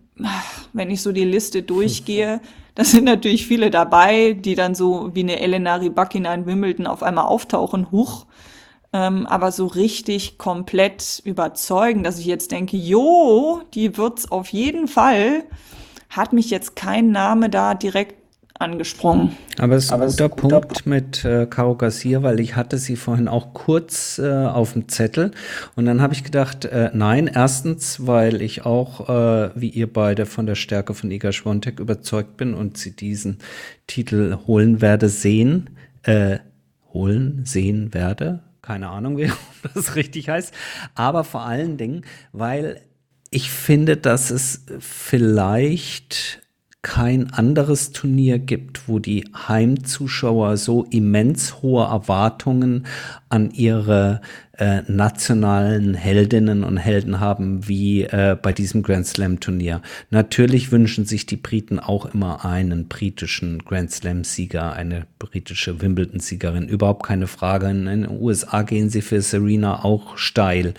[0.74, 2.42] wenn ich so die Liste durchgehe,
[2.76, 7.02] da sind natürlich viele dabei, die dann so wie eine Elena Rybakina in Wimbledon auf
[7.02, 7.90] einmal auftauchen.
[7.90, 8.26] Huch,
[8.92, 14.88] ähm, aber so richtig komplett überzeugen, dass ich jetzt denke, jo, die wird's auf jeden
[14.88, 15.44] Fall,
[16.10, 18.25] hat mich jetzt kein Name da direkt
[18.60, 19.36] angesprungen.
[19.58, 22.78] Aber es ist ein guter, ist guter Punkt mit äh, Caro Garcia, weil ich hatte
[22.78, 25.32] sie vorhin auch kurz äh, auf dem Zettel
[25.74, 30.26] und dann habe ich gedacht, äh, nein, erstens, weil ich auch, äh, wie ihr beide,
[30.26, 33.38] von der Stärke von Iga Schwontek überzeugt bin und sie diesen
[33.86, 35.70] Titel holen werde, sehen,
[36.02, 36.38] äh,
[36.92, 39.30] holen, sehen werde, keine Ahnung, wie
[39.74, 40.52] das richtig heißt.
[40.94, 42.80] Aber vor allen Dingen, weil
[43.30, 46.45] ich finde, dass es vielleicht
[46.86, 52.86] kein anderes Turnier gibt, wo die Heimzuschauer so immens hohe Erwartungen
[53.28, 54.20] an ihre
[54.58, 59.82] äh, nationalen Heldinnen und Helden haben wie äh, bei diesem Grand Slam Turnier.
[60.10, 66.20] Natürlich wünschen sich die Briten auch immer einen britischen Grand Slam Sieger, eine britische Wimbledon
[66.20, 67.68] Siegerin, überhaupt keine Frage.
[67.68, 70.74] In den USA gehen sie für Serena auch steil.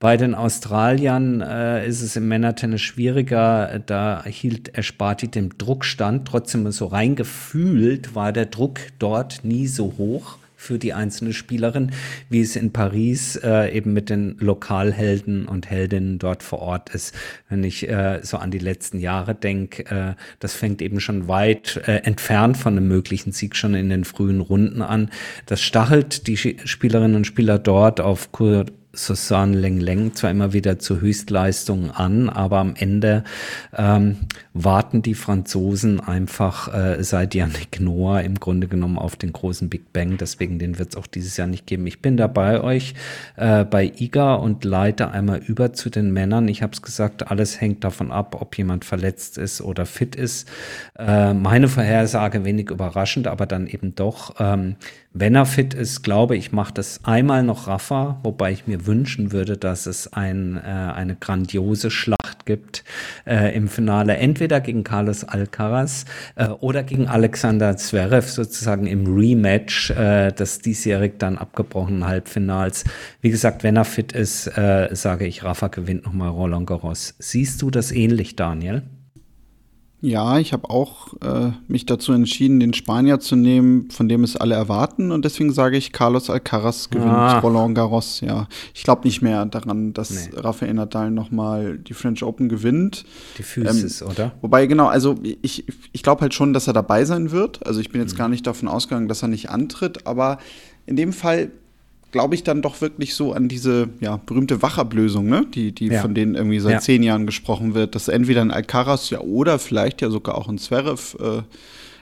[0.00, 3.80] Bei den Australiern äh, ist es im Männertennis schwieriger.
[3.84, 6.28] Da hielt Esparti dem Druck stand.
[6.28, 11.92] Trotzdem so reingefühlt war der Druck dort nie so hoch für die einzelne Spielerin,
[12.28, 17.14] wie es in Paris äh, eben mit den Lokalhelden und Heldinnen dort vor Ort ist.
[17.48, 21.80] Wenn ich äh, so an die letzten Jahre denke, äh, das fängt eben schon weit
[21.86, 25.10] äh, entfernt von einem möglichen Sieg schon in den frühen Runden an.
[25.46, 28.66] Das stachelt die Spielerinnen und Spieler dort auf Kur
[28.98, 33.24] Susan Leng Leng zwar immer wieder zu Höchstleistungen an, aber am Ende
[33.76, 34.16] ähm,
[34.52, 39.92] warten die Franzosen einfach äh, seit Yannick Noah im Grunde genommen auf den großen Big
[39.92, 40.16] Bang.
[40.16, 41.86] Deswegen den wird es auch dieses Jahr nicht geben.
[41.86, 42.94] Ich bin da bei euch
[43.36, 46.48] äh, bei IGA und leite einmal über zu den Männern.
[46.48, 50.48] Ich habe es gesagt, alles hängt davon ab, ob jemand verletzt ist oder fit ist.
[50.98, 54.34] Äh, meine Vorhersage wenig überraschend, aber dann eben doch.
[54.40, 54.76] Ähm,
[55.20, 59.32] wenn er fit ist, glaube ich, macht es einmal noch Rafa, wobei ich mir wünschen
[59.32, 62.84] würde, dass es ein, äh, eine grandiose Schlacht gibt
[63.26, 66.04] äh, im Finale, entweder gegen Carlos Alcaraz
[66.36, 72.84] äh, oder gegen Alexander Zverev sozusagen im Rematch äh, des diesjährig dann abgebrochenen Halbfinals.
[73.20, 77.14] Wie gesagt, wenn er fit ist, äh, sage ich, Rafa gewinnt nochmal Roland Garros.
[77.18, 78.82] Siehst du das ähnlich, Daniel?
[80.00, 84.36] Ja, ich habe auch äh, mich dazu entschieden, den Spanier zu nehmen, von dem es
[84.36, 85.10] alle erwarten.
[85.10, 87.40] Und deswegen sage ich, Carlos Alcaraz gewinnt ah.
[87.40, 88.20] Roland Garros.
[88.20, 90.36] Ja, ich glaube nicht mehr daran, dass nee.
[90.36, 93.04] Rafael Nadal nochmal die French Open gewinnt.
[93.38, 94.32] Die Physis, ähm, oder?
[94.40, 97.66] Wobei, genau, also ich, ich glaube halt schon, dass er dabei sein wird.
[97.66, 98.18] Also ich bin jetzt mhm.
[98.18, 100.06] gar nicht davon ausgegangen, dass er nicht antritt.
[100.06, 100.38] Aber
[100.86, 101.50] in dem Fall
[102.10, 105.46] glaube ich dann doch wirklich so an diese ja, berühmte Wachablösung, ne?
[105.54, 106.00] die, die ja.
[106.00, 106.80] von denen irgendwie seit ja.
[106.80, 110.58] zehn Jahren gesprochen wird, dass entweder ein Alcaraz ja oder vielleicht ja sogar auch ein
[110.58, 111.42] Zverev äh,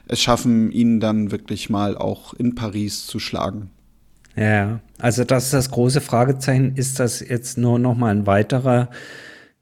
[0.08, 3.70] es schaffen, ihn dann wirklich mal auch in Paris zu schlagen.
[4.36, 6.76] Ja, also das ist das große Fragezeichen.
[6.76, 8.90] Ist das jetzt nur noch mal ein weiterer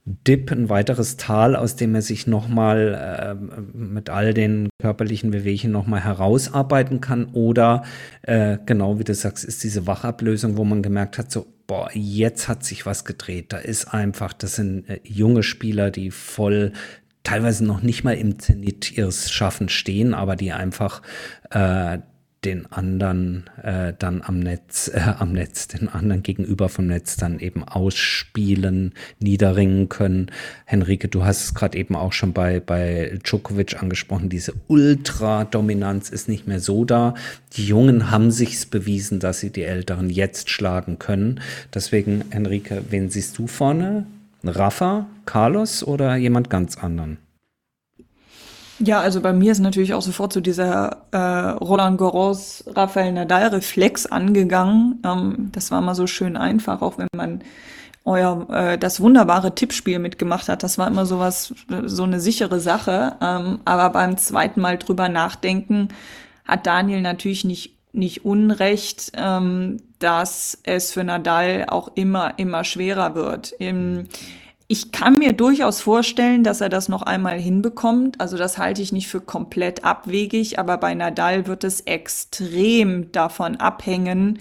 [0.07, 5.73] Dip, ein weiteres Tal, aus dem er sich nochmal äh, mit all den körperlichen Bewegungen
[5.73, 7.27] nochmal herausarbeiten kann.
[7.33, 7.85] Oder
[8.23, 12.49] äh, genau wie du sagst, ist diese Wachablösung, wo man gemerkt hat, so, boah, jetzt
[12.49, 13.55] hat sich was gedreht.
[13.55, 16.73] Da ist einfach, das sind äh, junge Spieler, die voll
[17.23, 21.01] teilweise noch nicht mal im Zenit ihres Schaffens stehen, aber die einfach
[21.51, 21.99] äh,
[22.45, 27.39] den anderen äh, dann am Netz, äh, am Netz, den anderen gegenüber vom Netz dann
[27.39, 30.31] eben ausspielen, niederringen können.
[30.65, 36.29] Henrike, du hast es gerade eben auch schon bei, bei Djokovic angesprochen, diese Ultra-Dominanz ist
[36.29, 37.15] nicht mehr so da.
[37.55, 41.41] Die Jungen haben sich's bewiesen, dass sie die Älteren jetzt schlagen können.
[41.73, 44.07] Deswegen, Henrike, wen siehst du vorne?
[44.43, 47.24] Rafa, Carlos oder jemand ganz anderen?
[48.85, 53.49] Ja, also bei mir ist natürlich auch sofort so dieser äh, Roland Garros, Rafael Nadal
[53.49, 55.01] Reflex angegangen.
[55.05, 57.41] Ähm, das war mal so schön einfach, auch wenn man
[58.05, 60.63] euer äh, das wunderbare Tippspiel mitgemacht hat.
[60.63, 61.55] Das war immer sowas,
[61.87, 63.17] so eine sichere Sache.
[63.23, 65.89] Ähm, aber beim zweiten Mal drüber nachdenken
[66.45, 73.15] hat Daniel natürlich nicht nicht unrecht, ähm, dass es für Nadal auch immer immer schwerer
[73.15, 73.55] wird.
[73.59, 74.09] Im,
[74.67, 78.21] ich kann mir durchaus vorstellen, dass er das noch einmal hinbekommt.
[78.21, 83.57] Also das halte ich nicht für komplett abwegig, aber bei Nadal wird es extrem davon
[83.57, 84.39] abhängen,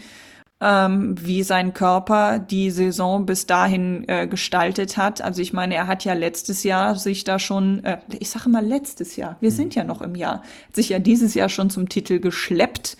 [0.61, 5.21] ähm, wie sein Körper die Saison bis dahin äh, gestaltet hat.
[5.21, 8.65] Also ich meine, er hat ja letztes Jahr sich da schon, äh, ich sage mal
[8.65, 12.19] letztes Jahr, wir sind ja noch im Jahr, sich ja dieses Jahr schon zum Titel
[12.19, 12.95] geschleppt.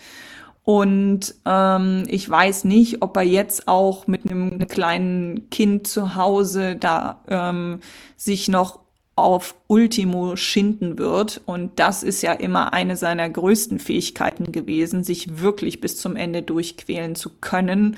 [0.64, 6.76] Und ähm, ich weiß nicht, ob er jetzt auch mit einem kleinen Kind zu Hause
[6.76, 7.80] da ähm,
[8.16, 8.80] sich noch
[9.14, 11.42] auf Ultimo schinden wird.
[11.44, 16.42] Und das ist ja immer eine seiner größten Fähigkeiten gewesen, sich wirklich bis zum Ende
[16.42, 17.96] durchquälen zu können.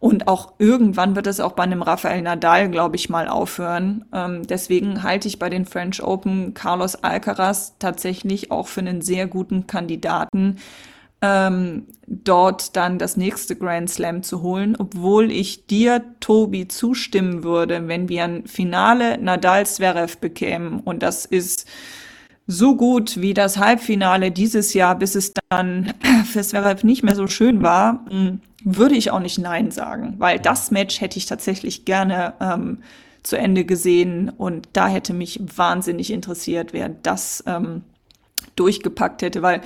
[0.00, 4.04] Und auch irgendwann wird es auch bei einem Rafael Nadal, glaube ich, mal aufhören.
[4.12, 9.26] Ähm, deswegen halte ich bei den French Open Carlos Alcaraz tatsächlich auch für einen sehr
[9.26, 10.58] guten Kandidaten,
[11.20, 17.88] ähm, dort dann das nächste Grand Slam zu holen, obwohl ich dir, Tobi, zustimmen würde,
[17.88, 20.80] wenn wir ein Finale Nadal-Zverev bekämen.
[20.80, 21.66] Und das ist
[22.46, 25.92] so gut wie das Halbfinale dieses Jahr, bis es dann
[26.24, 30.38] für Zverev nicht mehr so schön war, hm, würde ich auch nicht Nein sagen, weil
[30.38, 32.78] das Match hätte ich tatsächlich gerne ähm,
[33.22, 34.30] zu Ende gesehen.
[34.30, 37.82] Und da hätte mich wahnsinnig interessiert, wer das ähm,
[38.56, 39.60] durchgepackt hätte, weil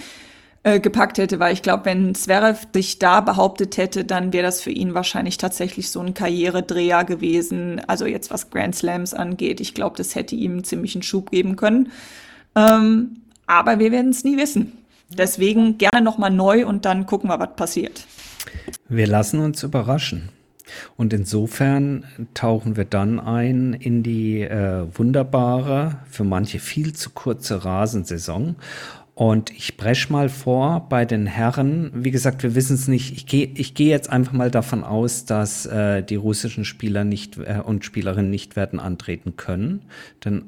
[0.64, 4.60] äh, gepackt hätte, weil ich glaube, wenn Zverev sich da behauptet hätte, dann wäre das
[4.60, 7.80] für ihn wahrscheinlich tatsächlich so ein Karrieredreher gewesen.
[7.88, 9.60] Also jetzt was Grand Slams angeht.
[9.60, 11.90] Ich glaube, das hätte ihm einen ziemlichen Schub geben können.
[12.54, 14.72] Ähm, aber wir werden es nie wissen.
[15.08, 18.06] Deswegen gerne nochmal neu und dann gucken wir, was passiert.
[18.88, 20.28] Wir lassen uns überraschen.
[20.96, 27.64] Und insofern tauchen wir dann ein in die äh, wunderbare, für manche viel zu kurze
[27.64, 28.56] Rasensaison
[29.22, 31.92] und ich breche mal vor bei den Herren.
[31.94, 33.12] Wie gesagt, wir wissen es nicht.
[33.12, 37.38] Ich gehe ich geh jetzt einfach mal davon aus, dass äh, die russischen Spieler nicht
[37.38, 39.82] äh, und Spielerinnen nicht werden antreten können.
[40.24, 40.46] Denn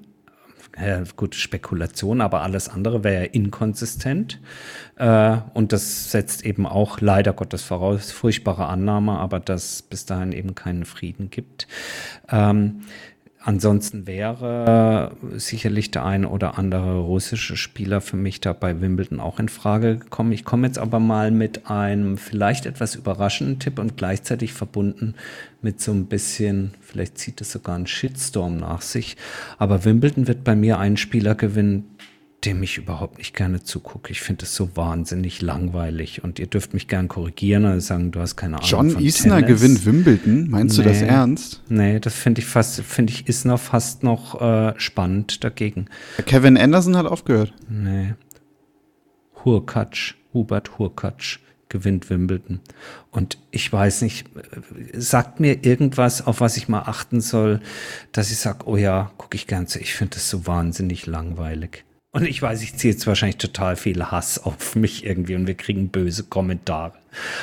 [0.73, 4.41] äh, gut, Spekulation, aber alles andere wäre ja inkonsistent.
[4.97, 10.33] Äh, und das setzt eben auch leider Gottes voraus, furchtbare Annahme, aber dass bis dahin
[10.33, 11.69] eben keinen Frieden gibt.
[12.29, 12.81] Ähm,
[13.47, 19.39] Ansonsten wäre sicherlich der ein oder andere russische Spieler für mich da bei Wimbledon auch
[19.39, 20.33] in Frage gekommen.
[20.33, 25.15] Ich komme jetzt aber mal mit einem vielleicht etwas überraschenden Tipp und gleichzeitig verbunden
[25.61, 29.17] mit so ein bisschen, vielleicht zieht es sogar einen Shitstorm nach sich.
[29.59, 31.94] Aber Wimbledon wird bei mir einen Spieler gewinnen,
[32.45, 34.13] dem ich überhaupt nicht gerne zugucke.
[34.13, 38.21] Ich finde es so wahnsinnig langweilig und ihr dürft mich gern korrigieren und sagen, du
[38.21, 38.69] hast keine Ahnung.
[38.69, 39.61] John Isner Tennis.
[39.61, 40.51] gewinnt Wimbledon.
[40.51, 41.63] Meinst nee, du das ernst?
[41.69, 45.87] Nee, das finde ich fast, finde ich Isner fast noch äh, spannend dagegen.
[46.27, 47.53] Kevin Anderson hat aufgehört.
[47.69, 48.15] Nee.
[49.45, 52.61] Hurkacz, Hubert Hurkacz gewinnt Wimbledon.
[53.11, 54.29] Und ich weiß nicht,
[54.93, 57.61] sagt mir irgendwas, auf was ich mal achten soll,
[58.13, 59.81] dass ich sage, oh ja, gucke ich gern zu.
[59.81, 61.85] Ich finde das so wahnsinnig langweilig.
[62.15, 65.57] Und ich weiß, ich ziehe jetzt wahrscheinlich total viel Hass auf mich irgendwie und wir
[65.57, 66.93] kriegen böse Kommentare.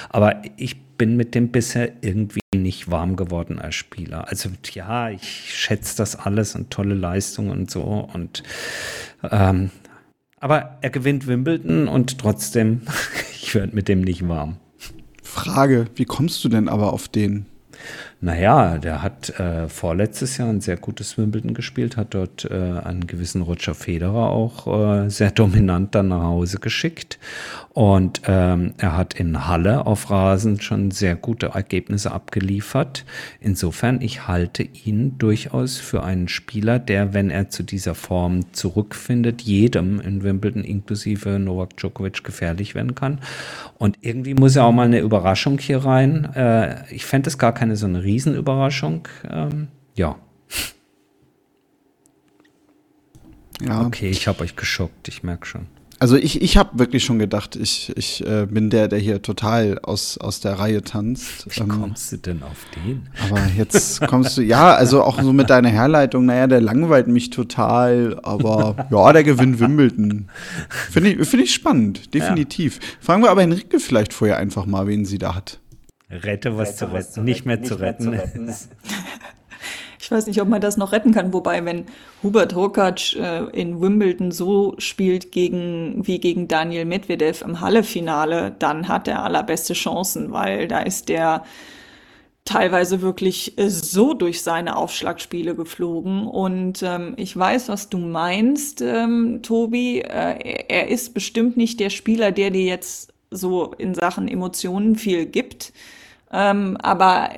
[0.10, 4.30] Aber ich bin mit dem bisher irgendwie nicht warm geworden als Spieler.
[4.30, 7.82] Also ja, ich schätze das alles und tolle Leistungen und so.
[7.82, 8.44] Und
[9.30, 9.72] ähm,
[10.40, 12.84] aber er gewinnt Wimbledon und trotzdem,
[13.34, 14.56] ich werde mit dem nicht warm.
[15.22, 17.46] Frage, wie kommst du denn aber auf den?
[18.24, 23.08] Naja, der hat äh, vorletztes Jahr ein sehr gutes Wimbledon gespielt, hat dort äh, einen
[23.08, 27.18] gewissen Roger Federer auch äh, sehr dominant dann nach Hause geschickt.
[27.74, 33.06] Und ähm, er hat in Halle auf Rasen schon sehr gute Ergebnisse abgeliefert.
[33.40, 39.42] Insofern, ich halte ihn durchaus für einen Spieler, der, wenn er zu dieser Form zurückfindet,
[39.42, 43.20] jedem in Wimbledon inklusive Novak Djokovic gefährlich werden kann.
[43.78, 46.26] Und irgendwie muss er auch mal eine Überraschung hier rein.
[46.36, 49.08] Äh, ich fände es gar keine so eine Riesenüberraschung.
[49.30, 50.18] Ähm, ja.
[53.62, 53.86] Ja.
[53.86, 55.68] Okay, ich habe euch geschockt, ich merke schon.
[56.02, 59.78] Also ich, ich habe wirklich schon gedacht, ich, ich äh, bin der, der hier total
[59.84, 61.46] aus, aus der Reihe tanzt.
[61.48, 63.08] Wie ähm, kommst du denn auf den?
[63.30, 67.30] Aber jetzt kommst du, ja, also auch so mit deiner Herleitung, naja, der langweilt mich
[67.30, 70.28] total, aber ja, der gewinnt Wimbledon.
[70.90, 72.80] Finde ich, find ich spannend, definitiv.
[72.82, 72.88] Ja.
[73.00, 75.60] Fragen wir aber Henrike vielleicht vorher einfach mal, wen sie da hat.
[76.12, 78.10] Rette, was Rette, zu retten, was nicht mehr nicht zu retten.
[78.10, 78.54] Mehr zu retten.
[80.00, 81.34] ich weiß nicht, ob man das noch retten kann.
[81.34, 81.86] Wobei, wenn
[82.22, 88.88] Hubert Hurkacz äh, in Wimbledon so spielt gegen, wie gegen Daniel Medvedev im Hallefinale, dann
[88.88, 91.44] hat er allerbeste Chancen, weil da ist der
[92.46, 96.28] teilweise wirklich äh, so durch seine Aufschlagspiele geflogen.
[96.28, 100.02] Und ähm, ich weiß, was du meinst, ähm, Tobi.
[100.02, 105.26] Äh, er ist bestimmt nicht der Spieler, der dir jetzt so in Sachen Emotionen viel
[105.26, 105.72] gibt.
[106.32, 107.30] Ähm, aber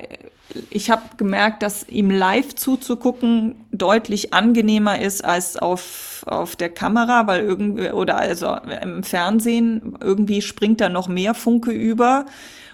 [0.70, 7.26] ich habe gemerkt, dass ihm live zuzugucken deutlich angenehmer ist als auf, auf der Kamera,
[7.26, 12.26] weil irgendwie, oder also im Fernsehen irgendwie springt da noch mehr Funke über.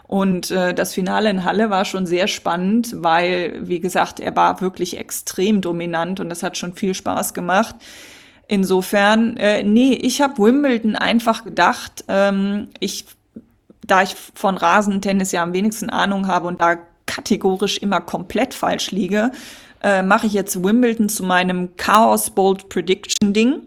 [0.06, 4.60] Und äh, das Finale in Halle war schon sehr spannend, weil, wie gesagt, er war
[4.60, 7.76] wirklich extrem dominant und das hat schon viel Spaß gemacht.
[8.48, 13.04] Insofern, äh, nee, ich habe Wimbledon einfach gedacht, ähm, ich
[13.90, 16.76] da ich von Rasentennis ja am wenigsten Ahnung habe und da
[17.06, 19.32] kategorisch immer komplett falsch liege,
[19.82, 23.62] äh, mache ich jetzt Wimbledon zu meinem Chaos Bold Prediction Ding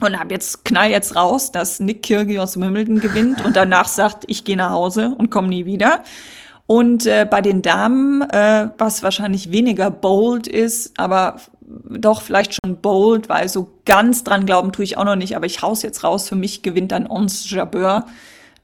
[0.00, 4.44] und habe jetzt knall jetzt raus, dass Nick Kyrgios Wimbledon gewinnt und danach sagt, ich
[4.44, 6.02] gehe nach Hause und komme nie wieder.
[6.66, 12.76] Und äh, bei den Damen, äh, was wahrscheinlich weniger bold ist, aber doch vielleicht schon
[12.76, 16.04] bold, weil so ganz dran glauben tue ich auch noch nicht, aber ich haus jetzt
[16.04, 18.06] raus, für mich gewinnt dann Ons Jabeur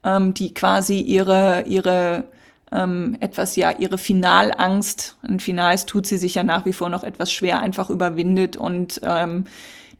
[0.03, 2.25] ähm, die quasi ihre, ihre
[2.71, 7.03] ähm, etwas ja ihre Finalangst, in Finals tut sie sich ja nach wie vor noch
[7.03, 9.45] etwas schwer, einfach überwindet und ähm,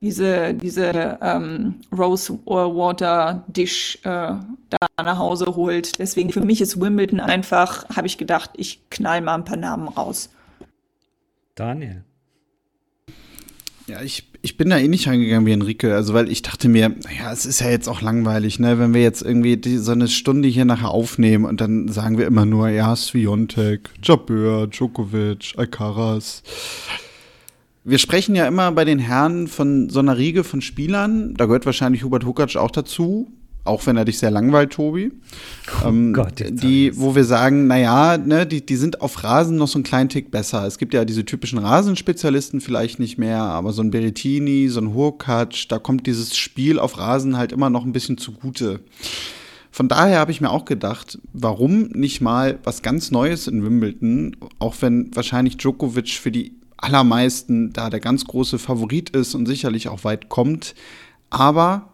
[0.01, 5.99] diese, diese ähm, Rosewater Dish äh, da nach Hause holt.
[5.99, 9.89] Deswegen für mich ist Wimbledon einfach, habe ich gedacht, ich knall mal ein paar Namen
[9.89, 10.29] raus.
[11.55, 12.03] Daniel.
[13.87, 16.95] Ja, ich, ich bin da eh nicht reingegangen wie Enrique, also weil ich dachte mir,
[17.17, 20.07] ja, es ist ja jetzt auch langweilig, ne, wenn wir jetzt irgendwie die, so eine
[20.07, 26.43] Stunde hier nachher aufnehmen und dann sagen wir immer nur, ja, Sviontek, Jabeur, Djokovic, Alcaraz.
[27.83, 31.65] Wir sprechen ja immer bei den Herren von so einer Riege von Spielern, da gehört
[31.65, 33.31] wahrscheinlich Hubert Hukac auch dazu,
[33.69, 35.11] auch wenn er dich sehr langweilt, Tobi.
[35.83, 39.67] Oh ähm, Gott, die, wo wir sagen, naja, ne, die, die sind auf Rasen noch
[39.67, 40.65] so einen kleinen Tick besser.
[40.65, 44.93] Es gibt ja diese typischen Rasenspezialisten vielleicht nicht mehr, aber so ein Berettini, so ein
[44.93, 48.79] Hurkacz, da kommt dieses Spiel auf Rasen halt immer noch ein bisschen zugute.
[49.71, 54.35] Von daher habe ich mir auch gedacht, warum nicht mal was ganz Neues in Wimbledon,
[54.57, 59.89] auch wenn wahrscheinlich Djokovic für die allermeisten da der ganz große Favorit ist und sicherlich
[59.89, 60.73] auch weit kommt.
[61.29, 61.88] Aber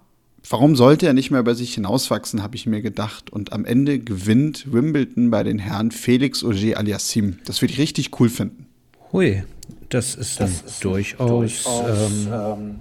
[0.49, 3.31] warum sollte er nicht mehr über sich hinauswachsen, habe ich mir gedacht.
[3.31, 7.39] Und am Ende gewinnt Wimbledon bei den Herren Felix Auger aliassim.
[7.45, 8.67] Das würde ich richtig cool finden.
[9.11, 9.43] Hui,
[9.89, 12.75] das ist das ein ist durchaus, durchaus ähm, ähm,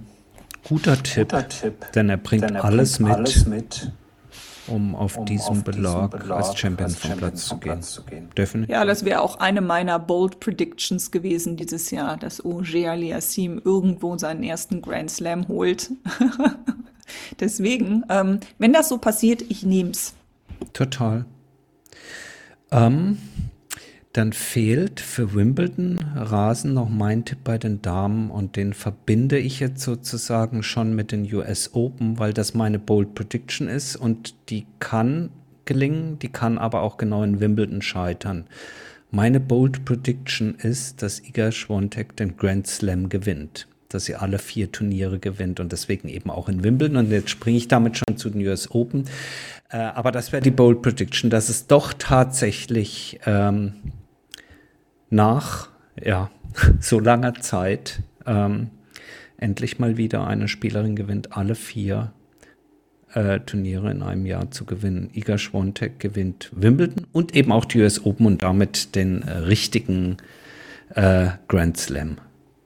[0.67, 3.91] guter, Tipp, guter, Tipp, denn er bringt, denn er alles, bringt mit, alles mit
[4.67, 8.29] um auf um diesen Belag, Belag, als Champion, als vom, Platz, vom Platz, zu gehen.
[8.35, 8.73] Definitiv.
[8.73, 14.17] Ja, das wäre auch eine meiner Bold Predictions gewesen dieses Jahr, dass Oje Aliassim irgendwo
[14.17, 15.91] seinen ersten Grand Slam holt.
[17.39, 20.13] Deswegen, ähm, wenn das so passiert, ich nehm's.
[20.73, 21.25] Total.
[22.71, 23.17] Ähm,
[24.15, 29.59] dann fehlt für Wimbledon Rasen noch mein Tipp bei den Damen und den verbinde ich
[29.59, 34.65] jetzt sozusagen schon mit den US Open, weil das meine Bold Prediction ist und die
[34.79, 35.31] kann
[35.65, 38.45] gelingen, die kann aber auch genau in Wimbledon scheitern.
[39.11, 44.71] Meine Bold Prediction ist, dass Iga Swiatek den Grand Slam gewinnt, dass sie alle vier
[44.71, 48.29] Turniere gewinnt und deswegen eben auch in Wimbledon und jetzt springe ich damit schon zu
[48.29, 49.05] den US Open.
[49.69, 53.73] Äh, aber das wäre die Bold Prediction, dass es doch tatsächlich ähm,
[55.09, 55.69] nach
[56.01, 56.29] ja,
[56.79, 58.69] so langer Zeit ähm,
[59.37, 62.13] endlich mal wieder eine Spielerin gewinnt, alle vier
[63.13, 65.09] äh, Turniere in einem Jahr zu gewinnen.
[65.13, 70.17] Iga Schwontek gewinnt Wimbledon und eben auch die US Open und damit den äh, richtigen
[70.93, 72.17] äh, Grand Slam.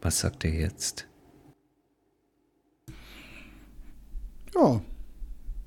[0.01, 1.08] Was sagt ihr jetzt?
[4.59, 4.81] Ja,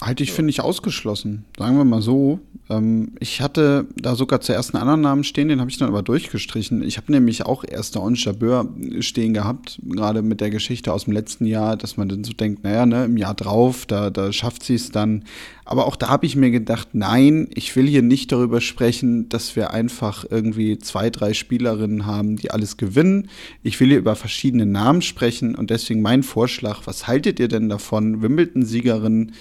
[0.05, 1.45] halte ich, finde ich, ausgeschlossen.
[1.57, 2.41] Sagen wir mal so.
[2.69, 6.03] Ähm, ich hatte da sogar zuerst einen anderen Namen stehen, den habe ich dann aber
[6.03, 6.83] durchgestrichen.
[6.83, 8.69] Ich habe nämlich auch erst der On Jabeur
[9.01, 12.65] stehen gehabt, gerade mit der Geschichte aus dem letzten Jahr, dass man dann so denkt,
[12.65, 15.25] naja, ne, im Jahr drauf, da, da schafft sie es dann.
[15.65, 19.55] Aber auch da habe ich mir gedacht, nein, ich will hier nicht darüber sprechen, dass
[19.55, 23.29] wir einfach irgendwie zwei, drei Spielerinnen haben, die alles gewinnen.
[23.63, 27.69] Ich will hier über verschiedene Namen sprechen und deswegen mein Vorschlag, was haltet ihr denn
[27.69, 28.23] davon?
[28.23, 29.33] Wimbledon-Siegerin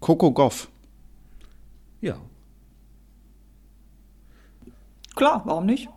[0.00, 0.68] Coco Goff.
[2.00, 2.16] Ja.
[5.14, 5.88] Klar, warum nicht?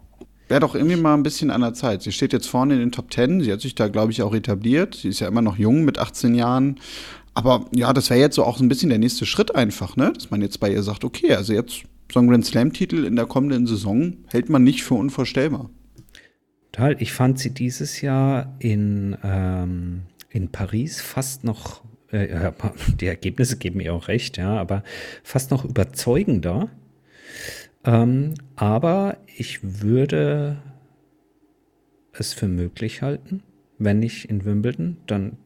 [0.48, 2.02] Wäre doch irgendwie mal ein bisschen an der Zeit.
[2.02, 3.42] Sie steht jetzt vorne in den Top Ten.
[3.42, 4.96] Sie hat sich da, glaube ich, auch etabliert.
[4.96, 6.80] Sie ist ja immer noch jung mit 18 Jahren.
[7.34, 10.12] Aber ja, das wäre jetzt so auch so ein bisschen der nächste Schritt einfach, ne?
[10.12, 13.26] Dass man jetzt bei ihr sagt, okay, also jetzt so ein Grand Slam-Titel in der
[13.26, 15.70] kommenden Saison hält man nicht für unvorstellbar.
[16.72, 17.02] Total.
[17.02, 21.82] Ich fand sie dieses Jahr in, ähm, in Paris fast noch
[22.12, 22.52] äh,
[23.00, 24.84] die Ergebnisse geben mir auch recht, ja, aber
[25.24, 26.70] fast noch überzeugender.
[27.84, 30.62] Ähm, aber ich würde
[32.14, 33.44] es für möglich halten,
[33.78, 35.38] wenn nicht in Wimbledon, dann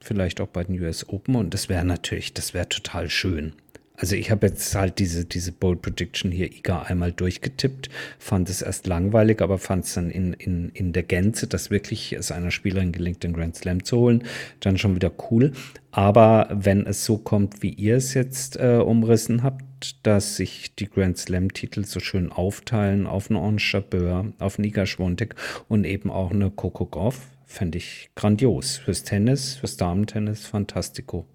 [0.00, 3.52] vielleicht auch bei den US Open und das wäre natürlich, das wäre total schön.
[4.00, 7.90] Also ich habe jetzt halt diese, diese Bold Prediction hier IGA einmal durchgetippt,
[8.20, 12.12] fand es erst langweilig, aber fand es dann in, in, in der Gänze, dass wirklich
[12.12, 14.22] es einer Spielerin gelingt, den Grand Slam zu holen,
[14.60, 15.50] dann schon wieder cool.
[15.90, 20.88] Aber wenn es so kommt, wie ihr es jetzt äh, umrissen habt, dass sich die
[20.88, 25.34] Grand Slam-Titel so schön aufteilen auf eine Ange Jabeur, auf eine Iga Schwontek
[25.66, 28.76] und eben auch eine Coco Goff, fände ich grandios.
[28.76, 31.26] Fürs Tennis, fürs Damentennis, fantastico.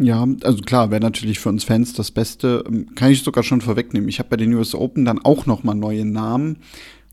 [0.00, 2.64] Ja, also klar, wäre natürlich für uns Fans das Beste.
[2.66, 4.08] Ähm, kann ich sogar schon vorwegnehmen.
[4.08, 6.58] Ich habe bei den US Open dann auch noch mal neue Namen,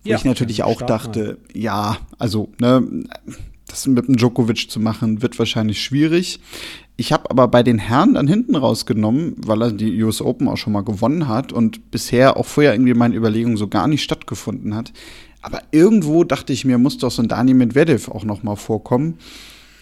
[0.03, 1.61] wo ja, ich natürlich auch dachte, mal.
[1.61, 3.05] ja, also ne,
[3.67, 6.39] das mit dem Djokovic zu machen, wird wahrscheinlich schwierig.
[6.95, 10.57] Ich habe aber bei den Herren dann hinten rausgenommen, weil er die US Open auch
[10.57, 14.75] schon mal gewonnen hat und bisher auch vorher irgendwie meine Überlegung so gar nicht stattgefunden
[14.75, 14.91] hat.
[15.41, 19.17] Aber irgendwo dachte ich mir, muss doch so ein Dani Medvedev auch noch mal vorkommen.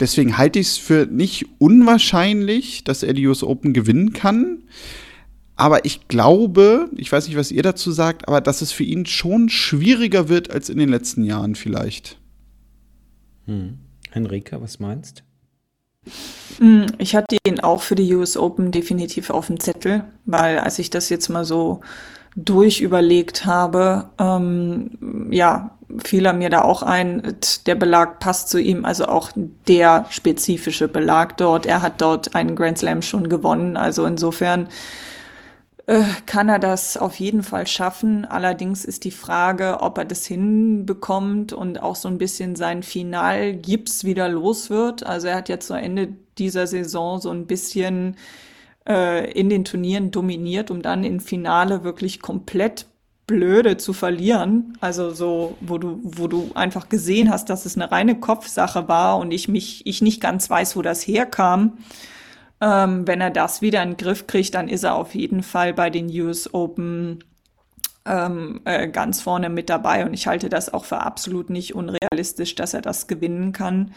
[0.01, 4.63] Deswegen halte ich es für nicht unwahrscheinlich, dass er die US Open gewinnen kann.
[5.55, 9.05] Aber ich glaube, ich weiß nicht, was ihr dazu sagt, aber dass es für ihn
[9.05, 12.17] schon schwieriger wird als in den letzten Jahren vielleicht.
[13.45, 13.77] Hm.
[14.09, 15.23] Henrika, was meinst?
[16.57, 20.79] Hm, ich hatte ihn auch für die US Open definitiv auf dem Zettel, weil als
[20.79, 21.81] ich das jetzt mal so
[22.35, 27.35] durchüberlegt habe, ähm, ja, fiel er mir da auch ein,
[27.65, 29.31] der Belag passt zu ihm, also auch
[29.67, 31.65] der spezifische Belag dort.
[31.65, 34.67] Er hat dort einen Grand Slam schon gewonnen, also insofern
[35.87, 38.25] äh, kann er das auf jeden Fall schaffen.
[38.25, 44.03] Allerdings ist die Frage, ob er das hinbekommt und auch so ein bisschen sein Final-Gips
[44.03, 45.05] wieder los wird.
[45.05, 48.15] Also er hat jetzt zu Ende dieser Saison so ein bisschen
[48.87, 52.85] äh, in den Turnieren dominiert, um dann im Finale wirklich komplett
[53.31, 54.77] blöde zu verlieren.
[54.81, 59.17] Also so, wo du, wo du einfach gesehen hast, dass es eine reine Kopfsache war
[59.19, 61.77] und ich mich, ich nicht ganz weiß, wo das herkam.
[62.59, 65.73] Ähm, wenn er das wieder in den Griff kriegt, dann ist er auf jeden Fall
[65.73, 67.23] bei den US Open
[68.05, 72.55] ähm, äh, ganz vorne mit dabei und ich halte das auch für absolut nicht unrealistisch,
[72.55, 73.93] dass er das gewinnen kann.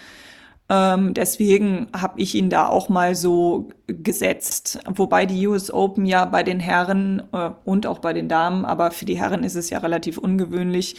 [0.71, 4.81] Ähm, deswegen habe ich ihn da auch mal so gesetzt.
[4.87, 8.91] Wobei die US Open ja bei den Herren äh, und auch bei den Damen, aber
[8.91, 10.97] für die Herren ist es ja relativ ungewöhnlich,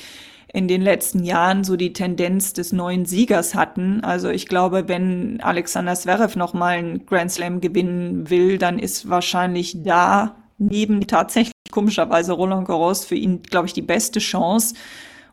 [0.54, 4.02] in den letzten Jahren so die Tendenz des neuen Siegers hatten.
[4.06, 9.10] Also ich glaube, wenn Alexander Zverev noch mal einen Grand Slam gewinnen will, dann ist
[9.10, 14.76] wahrscheinlich da neben tatsächlich komischerweise Roland Garros für ihn, glaube ich, die beste Chance.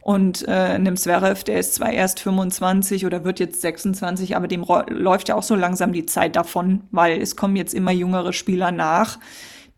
[0.03, 4.66] Und äh, einem Zverev, der ist zwar erst 25 oder wird jetzt 26, aber dem
[4.88, 8.72] läuft ja auch so langsam die Zeit davon, weil es kommen jetzt immer jüngere Spieler
[8.72, 9.20] nach,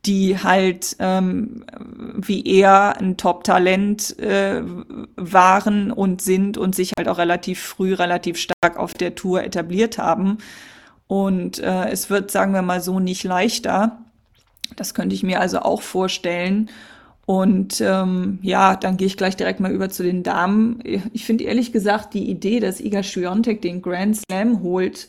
[0.07, 1.67] die halt ähm,
[2.17, 4.63] wie er ein Top-Talent äh,
[5.17, 9.99] waren und sind und sich halt auch relativ früh, relativ stark auf der Tour etabliert
[9.99, 10.39] haben.
[11.07, 13.99] Und äh, es wird, sagen wir mal so, nicht leichter.
[14.77, 16.71] Das könnte ich mir also auch vorstellen.
[17.27, 20.81] Und ähm, ja, dann gehe ich gleich direkt mal über zu den Damen.
[21.13, 25.09] Ich finde ehrlich gesagt die Idee, dass Iga Swiatek den Grand Slam holt,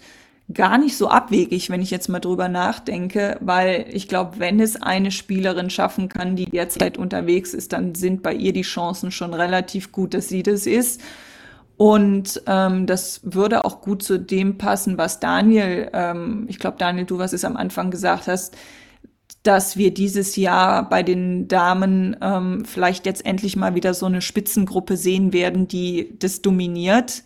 [0.53, 4.81] gar nicht so abwegig, wenn ich jetzt mal drüber nachdenke, weil ich glaube, wenn es
[4.81, 9.33] eine Spielerin schaffen kann, die derzeit unterwegs ist, dann sind bei ihr die Chancen schon
[9.33, 11.01] relativ gut, dass sie das ist.
[11.77, 17.05] Und ähm, das würde auch gut zu dem passen, was Daniel, ähm, ich glaube, Daniel,
[17.05, 18.55] du was es am Anfang gesagt hast,
[19.43, 24.21] dass wir dieses Jahr bei den Damen ähm, vielleicht jetzt endlich mal wieder so eine
[24.21, 27.23] Spitzengruppe sehen werden, die das dominiert.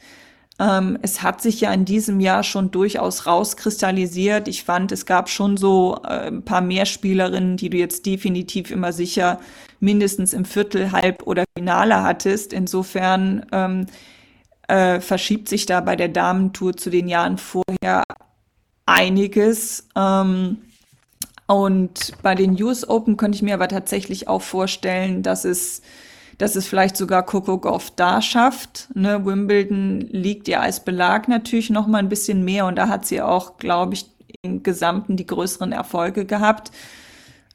[0.59, 4.49] Ähm, es hat sich ja in diesem Jahr schon durchaus rauskristallisiert.
[4.49, 8.69] Ich fand, es gab schon so äh, ein paar mehr Spielerinnen, die du jetzt definitiv
[8.69, 9.39] immer sicher
[9.79, 12.51] mindestens im Viertel, Halb oder Finale hattest.
[12.51, 13.85] Insofern ähm,
[14.67, 18.03] äh, verschiebt sich da bei der Damentour zu den Jahren vorher
[18.85, 19.87] einiges.
[19.95, 20.57] Ähm,
[21.49, 25.81] und bei den US Open könnte ich mir aber tatsächlich auch vorstellen, dass es,
[26.37, 28.87] dass es vielleicht sogar Coco Goff da schafft.
[28.93, 29.25] Ne?
[29.25, 33.19] Wimbledon liegt ja als Belag natürlich noch mal ein bisschen mehr und da hat sie
[33.23, 34.05] auch, glaube ich,
[34.43, 36.71] im Gesamten die größeren Erfolge gehabt.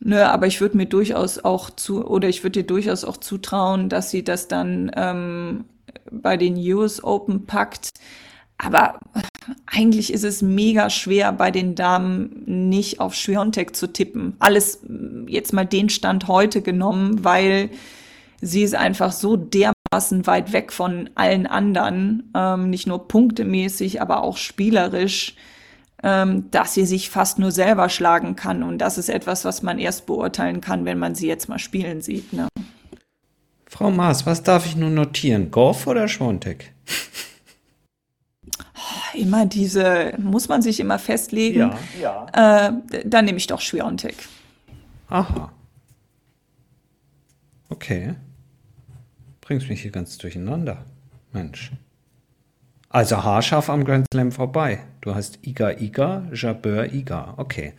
[0.00, 3.88] Ne, aber ich würde mir durchaus auch zu, oder ich würde dir durchaus auch zutrauen,
[3.88, 5.66] dass sie das dann ähm,
[6.10, 7.90] bei den US Open packt.
[8.58, 8.98] Aber
[9.66, 14.36] eigentlich ist es mega schwer, bei den Damen nicht auf Schwiontek zu tippen.
[14.38, 17.70] Alles mm, jetzt mal den Stand heute genommen, weil
[18.40, 24.22] sie ist einfach so dermaßen weit weg von allen anderen, ähm, nicht nur punktemäßig, aber
[24.22, 25.34] auch spielerisch,
[26.02, 28.62] ähm, dass sie sich fast nur selber schlagen kann.
[28.62, 32.02] Und das ist etwas, was man erst beurteilen kann, wenn man sie jetzt mal spielen
[32.02, 32.32] sieht.
[32.32, 32.48] Ne?
[33.66, 35.50] Frau Maas, was darf ich nun notieren?
[35.50, 36.72] Gorf oder Schwontek?
[39.14, 41.72] Immer diese, muss man sich immer festlegen.
[42.00, 42.68] Ja, ja.
[42.68, 42.72] Äh,
[43.04, 44.16] dann nehme ich doch Schwiontek.
[45.08, 45.52] Aha.
[47.68, 48.14] Okay.
[49.40, 50.84] Bringst mich hier ganz durcheinander.
[51.32, 51.72] Mensch.
[52.88, 54.80] Also haarscharf am Grand Slam vorbei.
[55.00, 57.34] Du hast Iga Iga, Jabeur Iga.
[57.36, 57.72] Okay.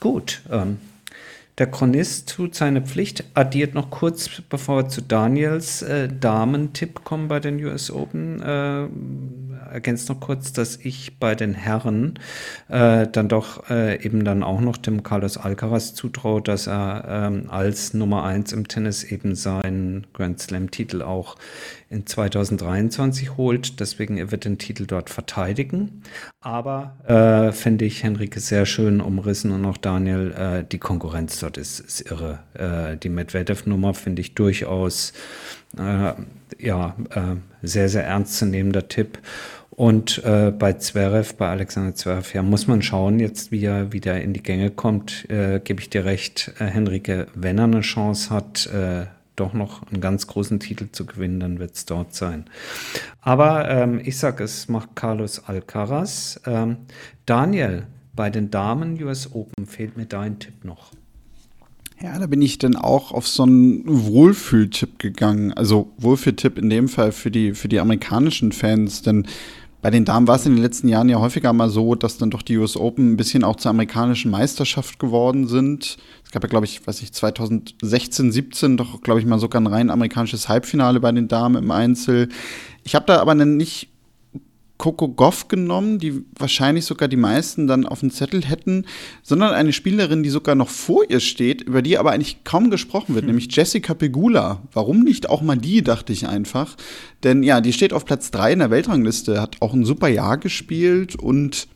[0.00, 0.42] Gut.
[0.50, 0.78] Ähm,
[1.58, 7.28] der Chronist tut seine Pflicht, addiert noch kurz, bevor wir zu Daniels äh, Damentipp kommen
[7.28, 8.88] bei den US Open, äh,
[9.72, 12.18] ergänzt noch kurz, dass ich bei den Herren
[12.68, 17.50] äh, dann doch äh, eben dann auch noch dem Carlos Alcaraz zutraue, dass er ähm,
[17.50, 21.36] als Nummer eins im Tennis eben seinen Grand Slam-Titel auch
[21.90, 23.80] in 2023 holt.
[23.80, 26.02] Deswegen er wird den Titel dort verteidigen.
[26.40, 31.56] Aber äh, finde ich Henrike sehr schön umrissen und auch Daniel, äh, die Konkurrenz dort
[31.56, 32.40] ist, ist irre.
[32.54, 35.12] Äh, die Medvedev-Nummer finde ich durchaus
[35.76, 39.18] ja, äh, sehr, sehr ernstzunehmender Tipp.
[39.70, 44.20] Und äh, bei Zverev, bei Alexander Zverev, ja, muss man schauen, jetzt wie er wieder
[44.20, 48.30] in die Gänge kommt, äh, gebe ich dir recht, äh, Henrike, wenn er eine Chance
[48.30, 52.44] hat, äh, doch noch einen ganz großen Titel zu gewinnen, dann wird es dort sein.
[53.22, 56.38] Aber ähm, ich sage, es macht Carlos Alcaraz.
[56.44, 56.76] Ähm,
[57.24, 60.92] Daniel, bei den Damen US Open fehlt mir dein Tipp noch.
[62.02, 65.52] Ja, da bin ich dann auch auf so einen Wohlfühltipp gegangen.
[65.52, 69.28] Also Wohlfühltipp in dem Fall für die, für die amerikanischen Fans, denn
[69.82, 72.30] bei den Damen war es in den letzten Jahren ja häufiger mal so, dass dann
[72.30, 75.96] doch die US Open ein bisschen auch zur amerikanischen Meisterschaft geworden sind.
[76.24, 79.66] Es gab ja, glaube ich, weiß ich, 2016, 17 doch, glaube ich, mal sogar ein
[79.68, 82.28] rein amerikanisches Halbfinale bei den Damen im Einzel.
[82.82, 83.91] Ich habe da aber nicht
[84.82, 88.84] Coco Goff genommen, die wahrscheinlich sogar die meisten dann auf dem Zettel hätten,
[89.22, 93.14] sondern eine Spielerin, die sogar noch vor ihr steht, über die aber eigentlich kaum gesprochen
[93.14, 93.28] wird, mhm.
[93.28, 94.62] nämlich Jessica Pegula.
[94.72, 96.76] Warum nicht auch mal die, dachte ich einfach.
[97.22, 100.36] Denn ja, die steht auf Platz 3 in der Weltrangliste, hat auch ein super Jahr
[100.36, 101.68] gespielt und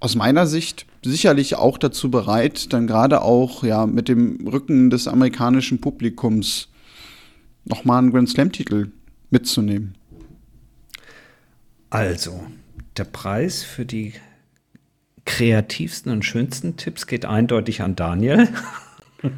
[0.00, 5.06] aus meiner Sicht sicherlich auch dazu bereit, dann gerade auch ja mit dem Rücken des
[5.06, 6.68] amerikanischen Publikums
[7.66, 8.90] nochmal einen Grand Slam-Titel
[9.28, 9.96] mitzunehmen.
[11.92, 12.42] Also,
[12.96, 14.14] der Preis für die
[15.26, 18.48] kreativsten und schönsten Tipps geht eindeutig an Daniel.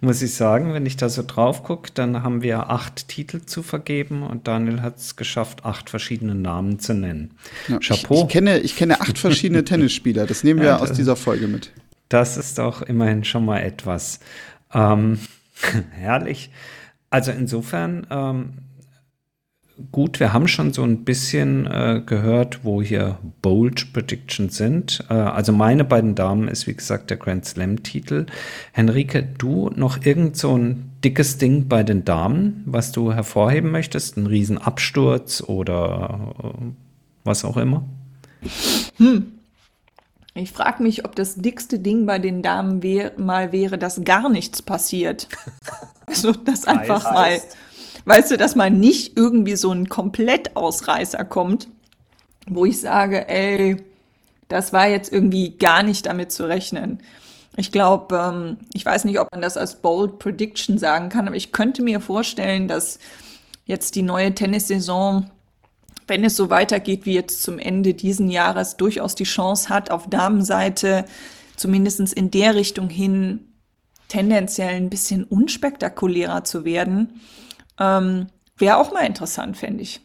[0.00, 3.62] Muss ich sagen, wenn ich da so drauf gucke, dann haben wir acht Titel zu
[3.62, 7.34] vergeben und Daniel hat es geschafft, acht verschiedene Namen zu nennen.
[7.68, 8.14] Ja, Chapeau.
[8.14, 10.24] Ich, ich, kenne, ich kenne acht verschiedene Tennisspieler.
[10.24, 11.72] Das nehmen wir ja, aus dieser Folge mit.
[12.08, 14.20] Das ist auch immerhin schon mal etwas.
[14.72, 15.18] Ähm,
[15.90, 16.50] herrlich.
[17.10, 18.54] Also insofern, ähm,
[19.92, 25.04] gut, wir haben schon so ein bisschen äh, gehört, wo hier Bold Predictions sind.
[25.08, 28.26] Äh, also meine beiden Damen ist, wie gesagt, der Grand Slam-Titel.
[28.72, 34.16] Henrike, du noch irgend so ein dickes Ding bei den Damen, was du hervorheben möchtest?
[34.16, 36.48] Ein Riesenabsturz oder äh,
[37.24, 37.84] was auch immer?
[38.96, 39.32] Hm.
[40.34, 44.28] Ich frage mich, ob das dickste Ding bei den Damen wär, mal wäre, dass gar
[44.28, 45.28] nichts passiert.
[46.06, 47.56] also das einfach heißt, mal
[48.08, 51.68] Weißt du, dass man nicht irgendwie so ein Komplettausreißer kommt,
[52.46, 53.76] wo ich sage, ey,
[54.48, 57.00] das war jetzt irgendwie gar nicht damit zu rechnen.
[57.58, 61.36] Ich glaube, ähm, ich weiß nicht, ob man das als Bold Prediction sagen kann, aber
[61.36, 62.98] ich könnte mir vorstellen, dass
[63.66, 65.30] jetzt die neue Tennissaison,
[66.06, 70.08] wenn es so weitergeht wie jetzt zum Ende diesen Jahres, durchaus die Chance hat, auf
[70.08, 71.04] Damenseite
[71.56, 73.40] zumindest in der Richtung hin
[74.08, 77.20] tendenziell ein bisschen unspektakulärer zu werden.
[77.78, 78.26] Ähm,
[78.58, 80.00] Wäre auch mal interessant, fände ich.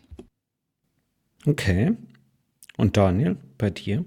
[1.45, 1.93] Okay.
[2.77, 4.05] Und Daniel, bei dir?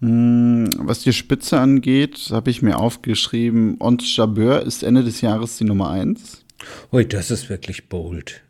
[0.00, 5.58] Hm, was die Spitze angeht, habe ich mir aufgeschrieben, Ons Jabeur ist Ende des Jahres
[5.58, 6.44] die Nummer 1.
[6.92, 8.42] Ui, das ist wirklich bold.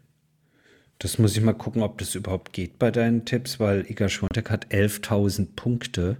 [0.98, 4.50] Das muss ich mal gucken, ob das überhaupt geht bei deinen Tipps, weil Iga Schwontek
[4.50, 6.16] hat 11.000 Punkte.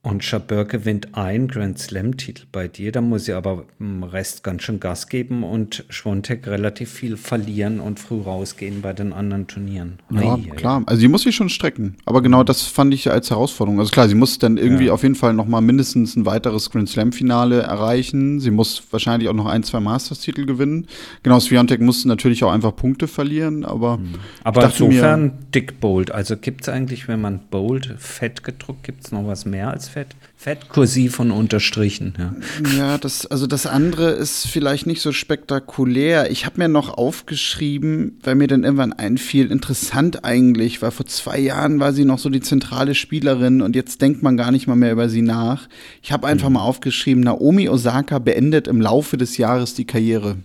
[0.00, 4.62] Und Chabert gewinnt ein Grand Slam-Titel bei dir, da muss sie aber im Rest ganz
[4.62, 9.98] schön Gas geben und Schwontek relativ viel verlieren und früh rausgehen bei den anderen Turnieren.
[10.10, 10.84] Ja, Ei, klar.
[10.86, 11.96] Also sie muss sich schon strecken.
[12.04, 13.80] Aber genau das fand ich als Herausforderung.
[13.80, 14.92] Also klar, sie muss dann irgendwie ja.
[14.92, 18.38] auf jeden Fall nochmal mindestens ein weiteres Grand Slam-Finale erreichen.
[18.38, 20.86] Sie muss wahrscheinlich auch noch ein, zwei Masters-Titel gewinnen.
[21.24, 23.96] Genau, Swiatek muss natürlich auch einfach Punkte verlieren, aber.
[23.96, 24.14] Mhm.
[24.44, 26.12] Aber insofern mir, dick Bold.
[26.12, 29.87] Also gibt es eigentlich, wenn man Bold fett gedruckt, gibt es noch was mehr als
[29.88, 30.08] fett?
[30.36, 30.68] Fett.
[30.68, 32.14] Kursiv und unterstrichen.
[32.16, 32.34] Ja,
[32.76, 36.30] ja das, also das andere ist vielleicht nicht so spektakulär.
[36.30, 41.38] Ich habe mir noch aufgeschrieben, weil mir dann irgendwann einfiel, interessant eigentlich, weil vor zwei
[41.40, 44.76] Jahren war sie noch so die zentrale Spielerin und jetzt denkt man gar nicht mal
[44.76, 45.68] mehr über sie nach.
[46.02, 46.54] Ich habe einfach mhm.
[46.54, 50.36] mal aufgeschrieben, Naomi Osaka beendet im Laufe des Jahres die Karriere.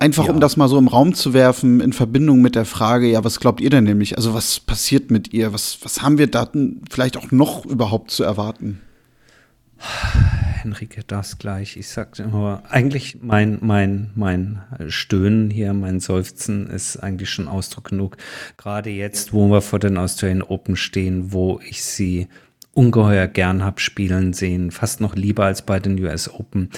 [0.00, 0.32] Einfach ja.
[0.32, 3.38] um das mal so im Raum zu werfen in Verbindung mit der Frage, ja, was
[3.38, 4.16] glaubt ihr denn nämlich?
[4.16, 5.52] Also was passiert mit ihr?
[5.52, 6.50] Was, was haben wir da
[6.90, 8.80] vielleicht auch noch überhaupt zu erwarten?
[9.76, 11.76] Henrike, das gleich.
[11.76, 17.90] Ich sagte immer, eigentlich mein, mein, mein Stöhnen hier, mein Seufzen ist eigentlich schon Ausdruck
[17.90, 18.16] genug.
[18.56, 22.28] Gerade jetzt, wo wir vor den Australian Open stehen, wo ich sie
[22.72, 26.70] ungeheuer gern hab spielen sehen, fast noch lieber als bei den US Open.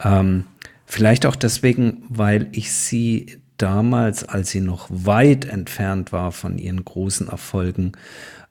[0.00, 0.44] Ähm,
[0.90, 6.84] Vielleicht auch deswegen, weil ich sie damals, als sie noch weit entfernt war von ihren
[6.84, 7.92] großen Erfolgen,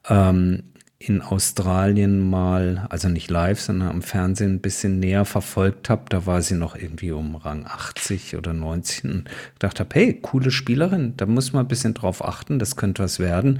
[0.07, 0.63] ähm,
[0.99, 6.03] in Australien mal, also nicht live, sondern am Fernsehen ein bisschen näher verfolgt habe.
[6.07, 10.51] Da war sie noch irgendwie um Rang 80 oder 90 und gedacht habe, hey, coole
[10.51, 13.59] Spielerin, da muss man ein bisschen drauf achten, das könnte was werden.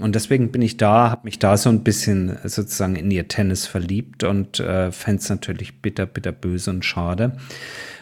[0.00, 3.66] Und deswegen bin ich da, habe mich da so ein bisschen sozusagen in ihr Tennis
[3.66, 7.38] verliebt und äh, fände es natürlich bitter, bitter böse und schade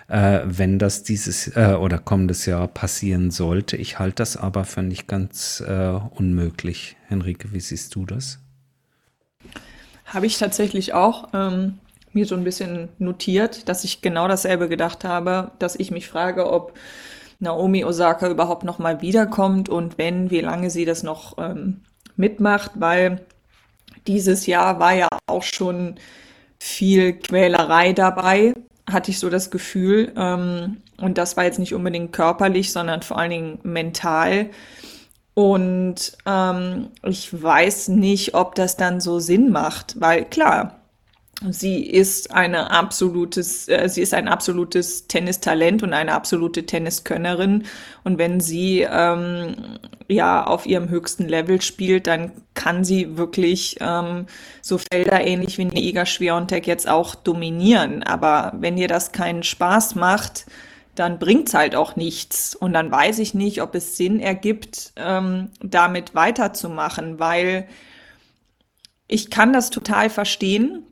[0.09, 3.76] äh, wenn das dieses äh, oder kommendes Jahr passieren sollte.
[3.76, 6.96] Ich halte das aber für nicht ganz äh, unmöglich.
[7.09, 8.38] Henrike, wie siehst du das?
[10.04, 11.78] Habe ich tatsächlich auch ähm,
[12.12, 16.50] mir so ein bisschen notiert, dass ich genau dasselbe gedacht habe, dass ich mich frage,
[16.50, 16.74] ob
[17.40, 21.82] Naomi Osaka überhaupt noch mal wiederkommt und wenn, wie lange sie das noch ähm,
[22.16, 23.26] mitmacht, weil
[24.07, 25.96] dieses Jahr war ja auch schon
[26.59, 28.54] viel Quälerei dabei
[28.91, 30.12] hatte ich so das Gefühl.
[30.16, 34.51] Ähm, und das war jetzt nicht unbedingt körperlich, sondern vor allen Dingen mental.
[35.34, 40.76] Und ähm, ich weiß nicht, ob das dann so Sinn macht, weil klar,
[41.51, 47.64] Sie ist eine absolutes, äh, sie ist ein absolutes Tennistalent und eine absolute Tenniskönnerin.
[48.05, 49.78] Und wenn sie ähm,
[50.09, 54.26] ja auf ihrem höchsten Level spielt, dann kann sie wirklich ähm,
[54.62, 58.03] so Felder ähnlich wie Iga Schwiontek jetzt auch dominieren.
[58.03, 60.47] Aber wenn ihr das keinen Spaß macht,
[60.95, 62.55] dann bringt's halt auch nichts.
[62.55, 67.68] Und dann weiß ich nicht, ob es Sinn ergibt, ähm, damit weiterzumachen, weil
[69.07, 70.86] ich kann das total verstehen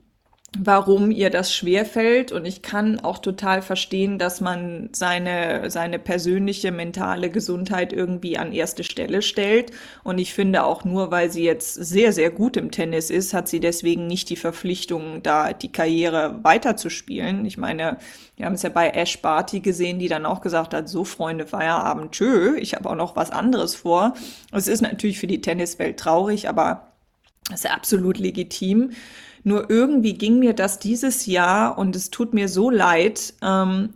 [0.59, 6.70] warum ihr das schwerfällt und ich kann auch total verstehen, dass man seine, seine persönliche
[6.70, 9.72] mentale Gesundheit irgendwie an erste Stelle stellt
[10.05, 13.48] und ich finde auch nur, weil sie jetzt sehr, sehr gut im Tennis ist, hat
[13.48, 17.44] sie deswegen nicht die Verpflichtung, da die Karriere weiterzuspielen.
[17.46, 17.98] Ich meine,
[18.36, 21.46] wir haben es ja bei Ash Barty gesehen, die dann auch gesagt hat, so Freunde,
[21.46, 24.14] Feierabend, tschö, ich habe auch noch was anderes vor.
[24.52, 26.88] Es ist natürlich für die Tenniswelt traurig, aber
[27.52, 28.92] es ist absolut legitim.
[29.45, 33.90] Nur irgendwie ging mir das dieses Jahr und es tut mir so leid, ähm,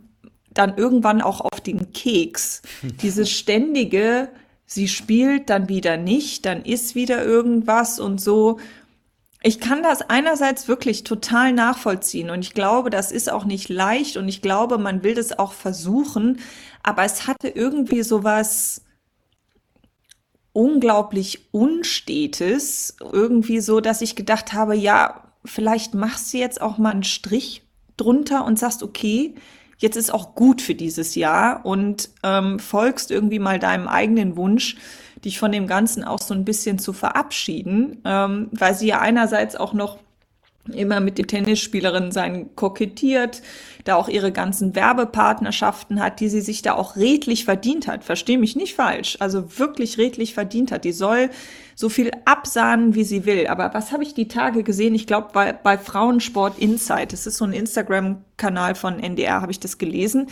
[0.53, 2.61] dann irgendwann auch auf den Keks.
[3.01, 4.29] Dieses ständige,
[4.65, 8.59] sie spielt, dann wieder nicht, dann ist wieder irgendwas und so.
[9.41, 14.17] Ich kann das einerseits wirklich total nachvollziehen und ich glaube, das ist auch nicht leicht
[14.17, 16.39] und ich glaube, man will das auch versuchen,
[16.83, 18.83] aber es hatte irgendwie sowas
[20.51, 26.91] unglaublich Unstetes, irgendwie so, dass ich gedacht habe, ja, vielleicht machst du jetzt auch mal
[26.91, 27.63] einen Strich
[27.97, 29.35] drunter und sagst, okay,
[29.77, 34.77] jetzt ist auch gut für dieses Jahr und ähm, folgst irgendwie mal deinem eigenen Wunsch,
[35.23, 39.55] dich von dem Ganzen auch so ein bisschen zu verabschieden, ähm, weil sie ja einerseits
[39.55, 39.99] auch noch
[40.73, 43.41] immer mit den Tennisspielerinnen sein kokettiert,
[43.85, 48.03] da auch ihre ganzen Werbepartnerschaften hat, die sie sich da auch redlich verdient hat.
[48.03, 49.17] Versteh mich nicht falsch.
[49.19, 50.83] Also wirklich redlich verdient hat.
[50.83, 51.29] Die soll
[51.79, 53.47] so viel absahnen, wie sie will.
[53.47, 54.93] Aber was habe ich die Tage gesehen?
[54.95, 59.61] Ich glaube, bei, bei Frauensport Insight, das ist so ein Instagram-Kanal von NDR, habe ich
[59.61, 60.27] das gelesen,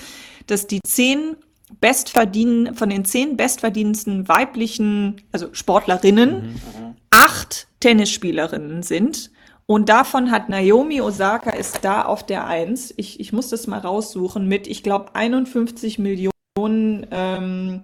[0.47, 1.37] dass die zehn
[1.79, 6.49] bestverdienen, von den zehn bestverdienendsten weiblichen, also Sportlerinnen, mhm.
[6.49, 6.95] mhm.
[7.11, 9.31] acht Tennisspielerinnen sind.
[9.65, 12.93] Und davon hat Naomi Osaka ist da auf der Eins.
[12.97, 17.83] Ich, ich muss das mal raussuchen mit, ich glaube, 51 Millionen ähm,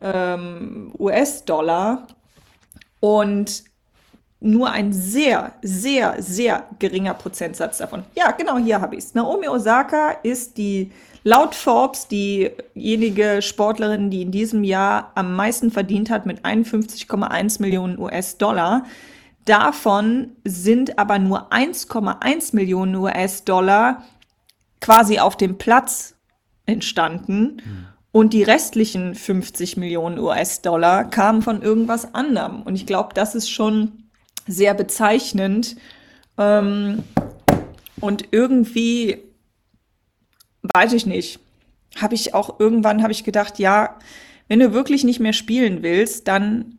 [0.00, 2.06] ähm, US-Dollar.
[3.04, 3.64] Und
[4.40, 8.02] nur ein sehr, sehr, sehr geringer Prozentsatz davon.
[8.16, 9.14] Ja, genau, hier habe ich es.
[9.14, 10.90] Naomi Osaka ist die
[11.22, 17.98] laut Forbes diejenige Sportlerin, die in diesem Jahr am meisten verdient hat mit 51,1 Millionen
[17.98, 18.86] US-Dollar.
[19.44, 24.02] Davon sind aber nur 1,1 Millionen US-Dollar
[24.80, 26.14] quasi auf dem Platz
[26.64, 27.60] entstanden.
[27.62, 27.86] Hm.
[28.14, 32.62] Und die restlichen 50 Millionen US-Dollar kamen von irgendwas anderem.
[32.62, 34.04] Und ich glaube, das ist schon
[34.46, 35.74] sehr bezeichnend.
[36.38, 37.02] Ähm,
[38.00, 39.18] und irgendwie,
[40.62, 41.40] weiß ich nicht,
[41.96, 43.98] habe ich auch irgendwann habe ich gedacht, ja,
[44.46, 46.78] wenn du wirklich nicht mehr spielen willst, dann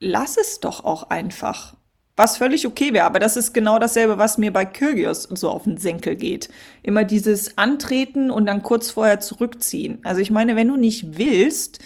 [0.00, 1.77] lass es doch auch einfach.
[2.18, 5.62] Was völlig okay wäre, aber das ist genau dasselbe, was mir bei Kyrgios so auf
[5.62, 6.48] den Senkel geht.
[6.82, 10.00] Immer dieses Antreten und dann kurz vorher zurückziehen.
[10.02, 11.78] Also ich meine, wenn du nicht willst,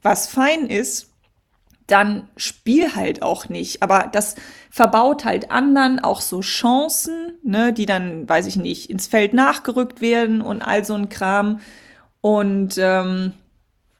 [0.00, 1.10] was fein ist,
[1.86, 3.82] dann spiel halt auch nicht.
[3.82, 4.36] Aber das
[4.70, 10.00] verbaut halt anderen auch so Chancen, ne, die dann, weiß ich nicht, ins Feld nachgerückt
[10.00, 11.60] werden und all so ein Kram.
[12.22, 13.34] Und ähm,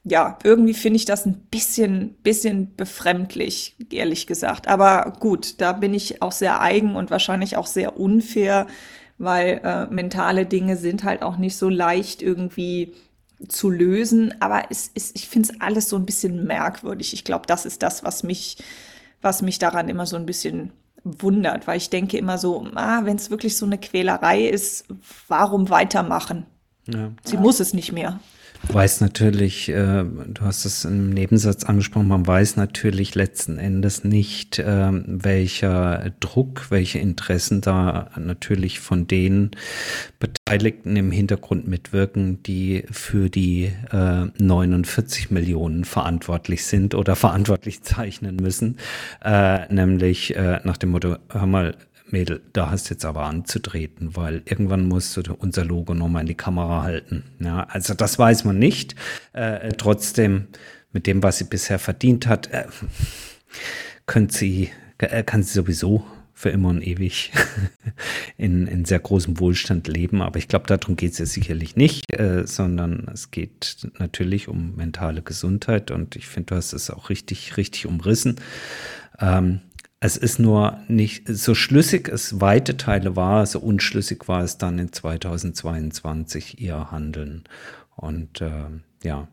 [0.05, 4.67] ja, irgendwie finde ich das ein bisschen, bisschen befremdlich, ehrlich gesagt.
[4.67, 8.67] Aber gut, da bin ich auch sehr eigen und wahrscheinlich auch sehr unfair,
[9.17, 12.93] weil äh, mentale Dinge sind halt auch nicht so leicht irgendwie
[13.47, 14.33] zu lösen.
[14.41, 17.13] Aber es ist, ich finde es alles so ein bisschen merkwürdig.
[17.13, 18.57] Ich glaube, das ist das, was mich,
[19.21, 20.73] was mich daran immer so ein bisschen
[21.05, 24.85] wundert, weil ich denke immer so, ah, wenn es wirklich so eine Quälerei ist,
[25.29, 26.45] warum weitermachen?
[26.87, 27.11] Ja.
[27.23, 28.19] Sie muss es nicht mehr
[28.71, 34.59] weiß natürlich, äh, du hast es im Nebensatz angesprochen, man weiß natürlich letzten Endes nicht,
[34.59, 39.51] äh, welcher Druck, welche Interessen da natürlich von den
[40.19, 48.37] Beteiligten im Hintergrund mitwirken, die für die äh, 49 Millionen verantwortlich sind oder verantwortlich zeichnen
[48.37, 48.77] müssen,
[49.23, 51.75] äh, nämlich äh, nach dem Motto, hör mal,
[52.13, 56.27] Mädel, da hast du jetzt aber anzutreten, weil irgendwann musst du unser Logo nochmal in
[56.27, 57.23] die Kamera halten.
[57.39, 58.95] Ja, also das weiß man nicht.
[59.33, 60.47] Äh, trotzdem,
[60.93, 62.65] mit dem, was sie bisher verdient hat, äh,
[64.29, 67.31] sie, äh, kann sie sowieso für immer und ewig
[68.37, 70.21] in, in sehr großem Wohlstand leben.
[70.21, 74.75] Aber ich glaube, darum geht es ja sicherlich nicht, äh, sondern es geht natürlich um
[74.75, 75.89] mentale Gesundheit.
[75.89, 78.35] Und ich finde, du hast es auch richtig, richtig umrissen.
[79.19, 79.61] Ähm,
[80.03, 84.77] es ist nur nicht so schlüssig es weite Teile war, so unschlüssig war es dann
[84.77, 87.45] in 2022 ihr Handeln.
[87.95, 88.65] Und äh,
[89.01, 89.29] ja,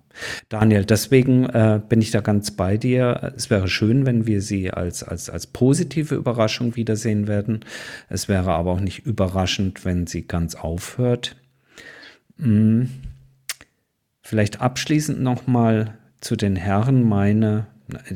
[0.48, 3.32] Daniel, deswegen äh, bin ich da ganz bei dir.
[3.36, 7.64] Es wäre schön, wenn wir sie als, als, als positive Überraschung wiedersehen werden.
[8.08, 11.34] Es wäre aber auch nicht überraschend, wenn sie ganz aufhört.
[12.38, 12.90] Hm.
[14.22, 17.66] Vielleicht abschließend nochmal zu den Herren meine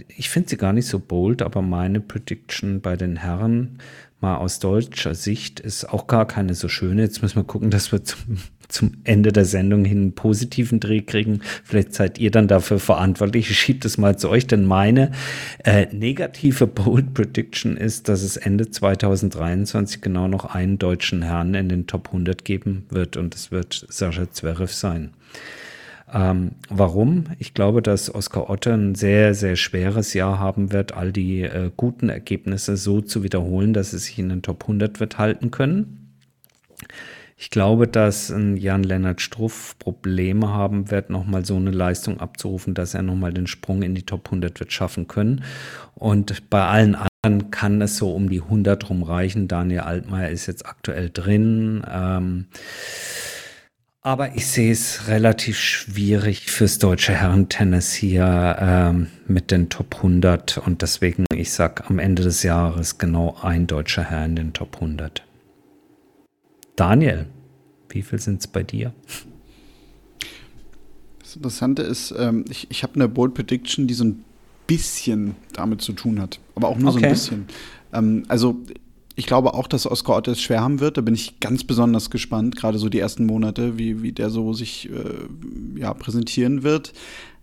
[0.08, 3.78] ich finde sie gar nicht so bold, aber meine Prediction bei den Herren
[4.24, 7.02] mal aus deutscher Sicht ist auch gar keine so schöne.
[7.02, 11.02] Jetzt müssen wir gucken, dass wir zum, zum Ende der Sendung hin einen positiven Dreh
[11.02, 11.40] kriegen.
[11.62, 13.50] Vielleicht seid ihr dann dafür verantwortlich.
[13.50, 15.12] Ich schiebe das mal zu euch, denn meine
[15.62, 21.68] äh, negative Bold Prediction ist, dass es Ende 2023 genau noch einen deutschen Herrn in
[21.68, 25.10] den Top 100 geben wird und es wird Sascha Zverev sein.
[26.14, 27.24] Ähm, warum?
[27.40, 31.72] Ich glaube, dass Oskar Otte ein sehr, sehr schweres Jahr haben wird, all die äh,
[31.76, 36.12] guten Ergebnisse so zu wiederholen, dass es sich in den Top 100 wird halten können.
[37.36, 43.02] Ich glaube, dass Jan-Lennart Struff Probleme haben wird, nochmal so eine Leistung abzurufen, dass er
[43.02, 45.42] nochmal den Sprung in die Top 100 wird schaffen können.
[45.96, 49.48] Und bei allen anderen kann es so um die 100 rumreichen.
[49.48, 51.84] Daniel Altmaier ist jetzt aktuell drin.
[51.90, 52.46] Ähm,
[54.06, 60.58] aber ich sehe es relativ schwierig fürs deutsche Herrentennis hier ähm, mit den Top 100
[60.58, 64.74] und deswegen, ich sag am Ende des Jahres genau ein deutscher Herr in den Top
[64.74, 65.22] 100.
[66.76, 67.26] Daniel,
[67.88, 68.92] wie viel sind es bei dir?
[71.20, 74.22] Das Interessante ist, ähm, ich, ich habe eine Bold Prediction, die so ein
[74.66, 77.00] bisschen damit zu tun hat, aber auch nur okay.
[77.00, 77.46] so ein bisschen.
[77.94, 78.60] Ähm, also
[79.16, 80.96] ich glaube auch, dass Oscar Otte es schwer haben wird.
[80.96, 84.52] Da bin ich ganz besonders gespannt, gerade so die ersten Monate, wie, wie der so
[84.52, 86.92] sich äh, ja, präsentieren wird.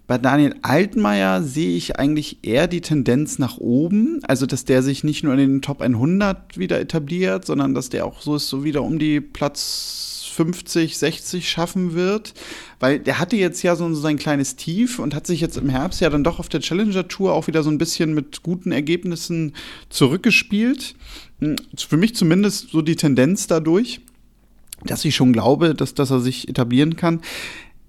[0.08, 5.06] Bei Daniel Altmaier sehe ich eigentlich eher die Tendenz nach oben, also dass der sich
[5.06, 8.66] nicht nur in den Top 100 wieder etabliert, sondern dass der auch so ist, so
[8.66, 12.34] wieder um die Platz 50, 60 schaffen wird,
[12.80, 16.02] weil der hatte jetzt ja so sein kleines Tief und hat sich jetzt im Herbst
[16.02, 19.54] ja dann doch auf der Challenger Tour auch wieder so ein bisschen mit guten Ergebnissen
[19.90, 20.96] zurückgespielt.
[21.42, 24.02] Hm, für mich zumindest so die Tendenz dadurch,
[24.86, 27.22] dass ich schon glaube, dass, dass er sich etablieren kann.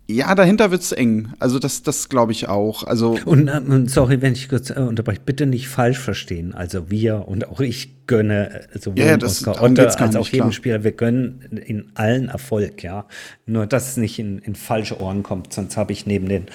[0.09, 1.33] Ja, dahinter wird es eng.
[1.39, 2.85] Also das, das glaube ich auch.
[2.85, 6.55] Also und, äh, und sorry, wenn ich kurz äh, unterbreche, bitte nicht falsch verstehen.
[6.55, 10.53] Also wir und auch ich gönne äh, sowohl ja, das, Oscar Otte als auch jedem
[10.53, 13.07] Spieler, wir gönnen in allen Erfolg, ja.
[13.47, 16.47] Nur dass es nicht in, in falsche Ohren kommt, sonst habe ich neben den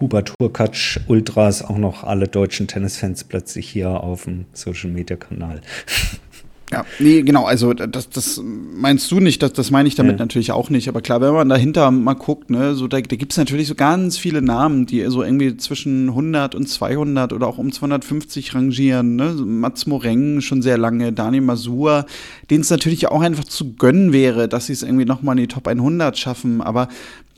[0.00, 5.60] Hubert Hurkacz Ultras auch noch alle deutschen Tennisfans plötzlich hier auf dem Social Media Kanal.
[6.70, 10.18] Ja, nee, genau, also das, das meinst du nicht, das, das meine ich damit ja.
[10.18, 10.88] natürlich auch nicht.
[10.88, 13.74] Aber klar, wenn man dahinter mal guckt, ne, so da, da gibt es natürlich so
[13.74, 19.16] ganz viele Namen, die so irgendwie zwischen 100 und 200 oder auch um 250 rangieren.
[19.16, 19.32] Ne?
[19.32, 22.04] Mats Moreng schon sehr lange, Daniel Masur,
[22.50, 25.48] denen es natürlich auch einfach zu gönnen wäre, dass sie es irgendwie nochmal in die
[25.48, 26.60] Top 100 schaffen.
[26.60, 26.88] Aber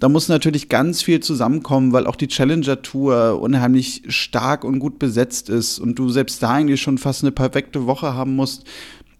[0.01, 4.99] da muss natürlich ganz viel zusammenkommen, weil auch die Challenger Tour unheimlich stark und gut
[4.99, 8.64] besetzt ist und du selbst da eigentlich schon fast eine perfekte Woche haben musst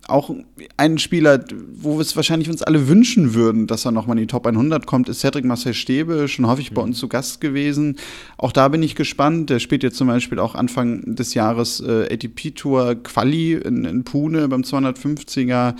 [0.09, 0.35] auch
[0.77, 1.45] ein Spieler,
[1.75, 4.87] wo wir es wahrscheinlich uns alle wünschen würden, dass er nochmal in die Top 100
[4.87, 6.89] kommt, ist Cedric Marcel Stäbe, schon häufig bei mhm.
[6.89, 7.97] uns zu Gast gewesen.
[8.37, 9.51] Auch da bin ich gespannt.
[9.51, 14.49] Der spielt jetzt zum Beispiel auch Anfang des Jahres äh, ATP-Tour Quali in, in Pune
[14.49, 15.75] beim 250er.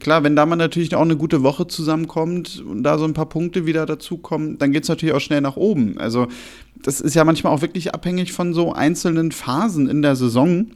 [0.00, 3.28] Klar, wenn da man natürlich auch eine gute Woche zusammenkommt und da so ein paar
[3.28, 5.98] Punkte wieder dazukommen, dann geht es natürlich auch schnell nach oben.
[5.98, 6.28] Also
[6.82, 10.68] das ist ja manchmal auch wirklich abhängig von so einzelnen Phasen in der Saison.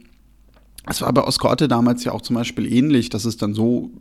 [0.85, 3.91] Es war bei Oscar Otte damals ja auch zum Beispiel ähnlich, dass es dann so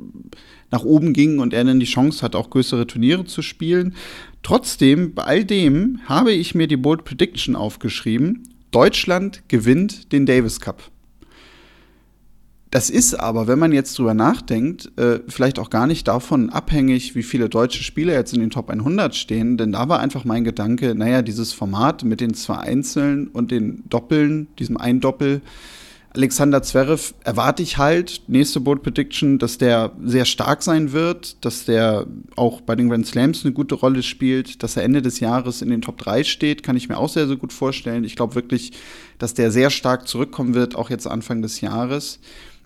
[0.71, 3.95] nach oben ging und er dann die Chance hat, auch größere Turniere zu spielen.
[4.43, 8.49] Trotzdem, bei all dem habe ich mir die Bold Prediction aufgeschrieben.
[8.73, 10.91] Deutschland gewinnt den Davis Cup.
[12.73, 17.15] Das ist aber, wenn man jetzt drüber nachdenkt, äh, vielleicht auch gar nicht davon abhängig,
[17.15, 20.43] wie viele deutsche Spieler jetzt in den Top 100 stehen, denn da war einfach mein
[20.43, 25.43] Gedanke, naja, dieses Format mit den zwei Einzeln und den Doppeln, diesem Eindoppel,
[26.15, 31.65] Alexander Zverev erwarte ich halt, nächste Board Prediction, dass der sehr stark sein wird, dass
[31.65, 32.07] der
[32.37, 35.71] auch bei den Grand Slams eine gute Rolle spielt, dass er Ende des Jahres in
[35.71, 38.05] den Top 3 steht, kann ich mir auch sehr, sehr gut vorstellen.
[38.05, 38.73] Ich glaube wirklich,
[39.19, 42.19] dass der sehr stark zurückkommen wird, auch jetzt Anfang des Jahres.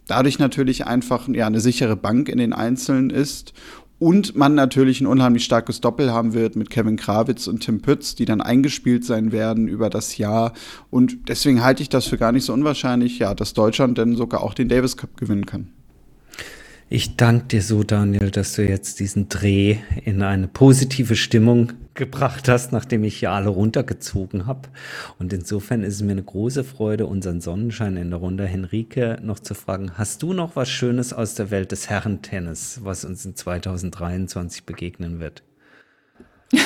[0.09, 3.53] Dadurch natürlich einfach ja, eine sichere Bank in den Einzelnen ist
[3.99, 8.15] und man natürlich ein unheimlich starkes Doppel haben wird mit Kevin Krawitz und Tim Pütz,
[8.15, 10.53] die dann eingespielt sein werden über das Jahr.
[10.91, 14.43] Und deswegen halte ich das für gar nicht so unwahrscheinlich, ja, dass Deutschland dann sogar
[14.43, 15.69] auch den Davis Cup gewinnen kann.
[16.89, 22.49] Ich danke dir so, Daniel, dass du jetzt diesen Dreh in eine positive Stimmung gebracht
[22.49, 24.69] hast, nachdem ich hier alle runtergezogen habe.
[25.19, 29.41] Und insofern ist es mir eine große Freude, unseren Sonnenschein in der Runde, Henrike, noch
[29.41, 33.35] zu fragen, hast du noch was Schönes aus der Welt des Herrentennis, was uns in
[33.35, 35.43] 2023 begegnen wird?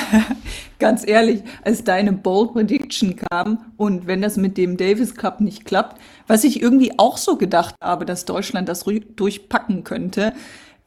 [0.79, 5.65] Ganz ehrlich, als deine Bold Prediction kam und wenn das mit dem Davis Cup nicht
[5.65, 10.33] klappt, was ich irgendwie auch so gedacht habe, dass Deutschland das durchpacken könnte,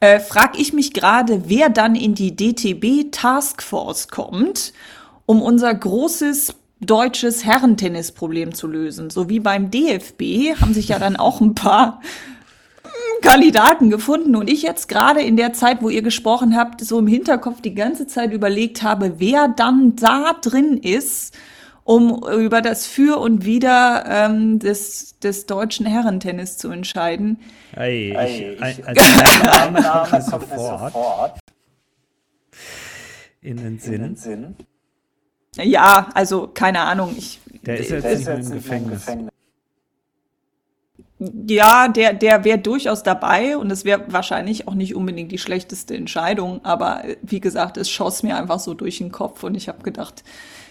[0.05, 4.74] äh, frage ich mich gerade, wer dann in die DTB Taskforce kommt,
[5.24, 9.09] um unser großes deutsches Herrentennisproblem zu lösen.
[9.09, 12.02] So wie beim DFB haben sich ja dann auch ein paar
[13.22, 17.07] Kandidaten gefunden und ich jetzt gerade in der Zeit, wo ihr gesprochen habt, so im
[17.07, 21.34] Hinterkopf die ganze Zeit überlegt habe, wer dann da drin ist,
[21.85, 27.39] um über das Für und Wider ähm, des, des deutschen Herrentennis zu entscheiden.
[27.72, 28.99] Hey, ich, ich, als
[29.82, 31.39] Name sofort
[33.45, 33.95] in den Sinn.
[33.95, 34.57] In den Sinn.
[35.57, 37.14] Ja, also keine Ahnung.
[37.16, 39.01] Ich, der ist jetzt, der ist jetzt im Gefängnis.
[39.01, 39.30] Gefängnis.
[41.47, 45.95] Ja, der, der wäre durchaus dabei und es wäre wahrscheinlich auch nicht unbedingt die schlechteste
[45.95, 49.68] Entscheidung, aber äh, wie gesagt, es schoss mir einfach so durch den Kopf und ich
[49.68, 50.24] habe gedacht,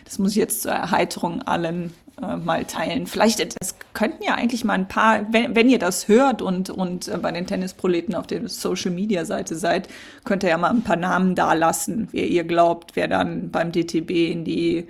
[0.06, 3.08] das muss ich jetzt zur Erheiterung allen äh, mal teilen.
[3.08, 7.08] Vielleicht, das könnten ja eigentlich mal ein paar, wenn, wenn ihr das hört und, und
[7.08, 9.88] äh, bei den Tennisproleten auf der Social Media Seite seid,
[10.24, 13.72] könnt ihr ja mal ein paar Namen da lassen, wer ihr glaubt, wer dann beim
[13.72, 14.88] DTB in die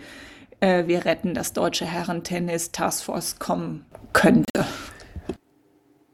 [0.59, 4.65] äh, Wir retten das deutsche Herrentennis Taskforce kommen könnte.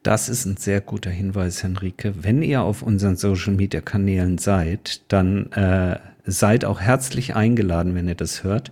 [0.04, 2.14] Das ist ein sehr guter Hinweis, Henrike.
[2.24, 8.08] Wenn ihr auf unseren Social Media Kanälen seid, dann äh, seid auch herzlich eingeladen, wenn
[8.08, 8.72] ihr das hört,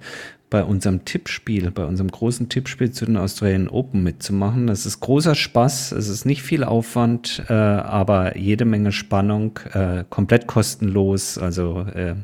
[0.49, 4.67] bei unserem Tippspiel, bei unserem großen Tippspiel zu den Australian Open mitzumachen.
[4.67, 10.05] Das ist großer Spaß, es ist nicht viel Aufwand, äh, aber jede Menge Spannung, äh,
[10.09, 12.15] komplett kostenlos, also äh,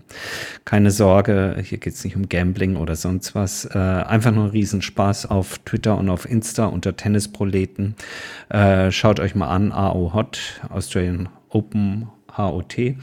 [0.64, 3.66] keine Sorge, hier geht es nicht um Gambling oder sonst was.
[3.66, 7.96] Äh, einfach nur ein Riesenspaß auf Twitter und auf Insta unter Tennisproleten.
[8.50, 12.08] Äh, schaut euch mal an, AO Hot, Australian Open
[12.38, 12.96] HOT.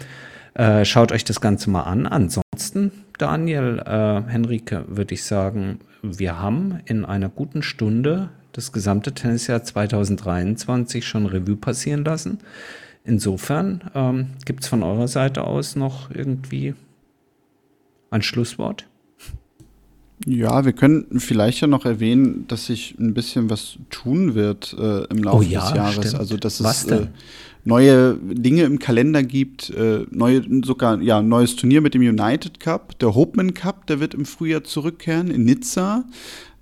[0.54, 2.06] Äh, schaut euch das Ganze mal an.
[2.06, 9.12] Ansonsten Daniel, äh, Henrike, würde ich sagen, wir haben in einer guten Stunde das gesamte
[9.12, 12.38] Tennisjahr 2023 schon Revue passieren lassen.
[13.04, 16.74] Insofern ähm, gibt es von eurer Seite aus noch irgendwie
[18.10, 18.86] ein Schlusswort?
[20.26, 25.04] Ja, wir können vielleicht ja noch erwähnen, dass sich ein bisschen was tun wird äh,
[25.04, 25.94] im Laufe oh ja, des Jahres.
[25.94, 26.14] Stimmt.
[26.20, 27.06] Also dass was es äh,
[27.64, 32.98] neue Dinge im Kalender gibt, äh, neue, sogar ja, neues Turnier mit dem United Cup,
[32.98, 36.04] der Hopeman Cup, der wird im Frühjahr zurückkehren in Nizza.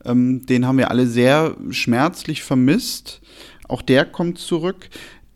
[0.05, 3.21] Ähm, den haben wir alle sehr schmerzlich vermisst.
[3.67, 4.89] Auch der kommt zurück.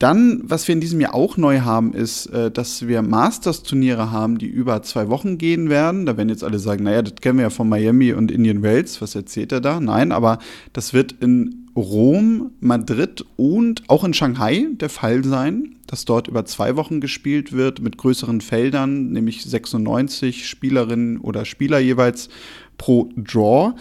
[0.03, 4.37] Dann, was wir in diesem Jahr auch neu haben, ist, äh, dass wir Masters-Turniere haben,
[4.37, 6.07] die über zwei Wochen gehen werden.
[6.07, 9.01] Da werden jetzt alle sagen, naja, das kennen wir ja von Miami und Indian Wells.
[9.01, 9.79] Was erzählt er da?
[9.79, 10.41] Nein, aber
[10.73, 16.45] das wird in Rom, Madrid und auch in Shanghai der Fall sein, dass dort über
[16.47, 22.29] zwei Wochen gespielt wird mit größeren Feldern, nämlich 96 Spielerinnen oder Spieler jeweils
[22.77, 23.75] pro Draw.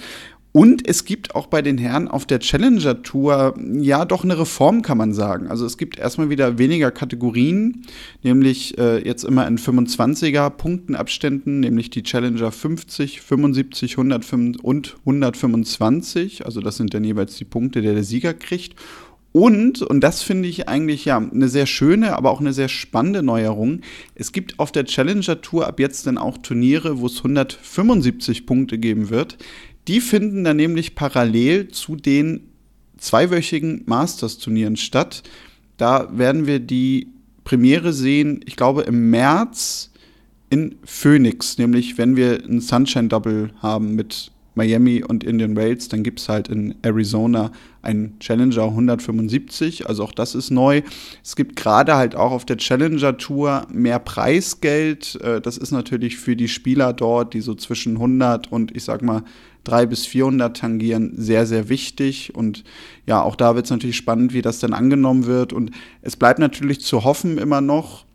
[0.53, 4.81] Und es gibt auch bei den Herren auf der Challenger Tour ja doch eine Reform,
[4.81, 5.47] kann man sagen.
[5.47, 7.85] Also es gibt erstmal wieder weniger Kategorien,
[8.21, 16.45] nämlich äh, jetzt immer in 25er Punktenabständen, nämlich die Challenger 50, 75, 105 und 125.
[16.45, 18.75] Also das sind dann jeweils die Punkte, der der Sieger kriegt.
[19.33, 23.23] Und, und das finde ich eigentlich ja eine sehr schöne, aber auch eine sehr spannende
[23.23, 23.79] Neuerung.
[24.13, 28.77] Es gibt auf der Challenger Tour ab jetzt dann auch Turniere, wo es 175 Punkte
[28.77, 29.37] geben wird.
[29.87, 32.47] Die finden dann nämlich parallel zu den
[32.97, 35.23] zweiwöchigen Masters-Turnieren statt.
[35.77, 37.07] Da werden wir die
[37.43, 39.91] Premiere sehen, ich glaube im März
[40.49, 46.03] in Phoenix, nämlich wenn wir ein Sunshine Double haben mit Miami und Indian Wales, dann
[46.03, 47.51] gibt es halt in Arizona
[47.81, 50.81] einen Challenger 175, also auch das ist neu.
[51.23, 55.19] Es gibt gerade halt auch auf der Challenger Tour mehr Preisgeld.
[55.21, 59.01] Äh, das ist natürlich für die Spieler dort, die so zwischen 100 und ich sag
[59.01, 59.23] mal
[59.63, 62.33] 3 bis 400 tangieren, sehr, sehr wichtig.
[62.35, 62.63] Und
[63.05, 65.53] ja, auch da wird es natürlich spannend, wie das dann angenommen wird.
[65.53, 68.05] Und es bleibt natürlich zu hoffen immer noch,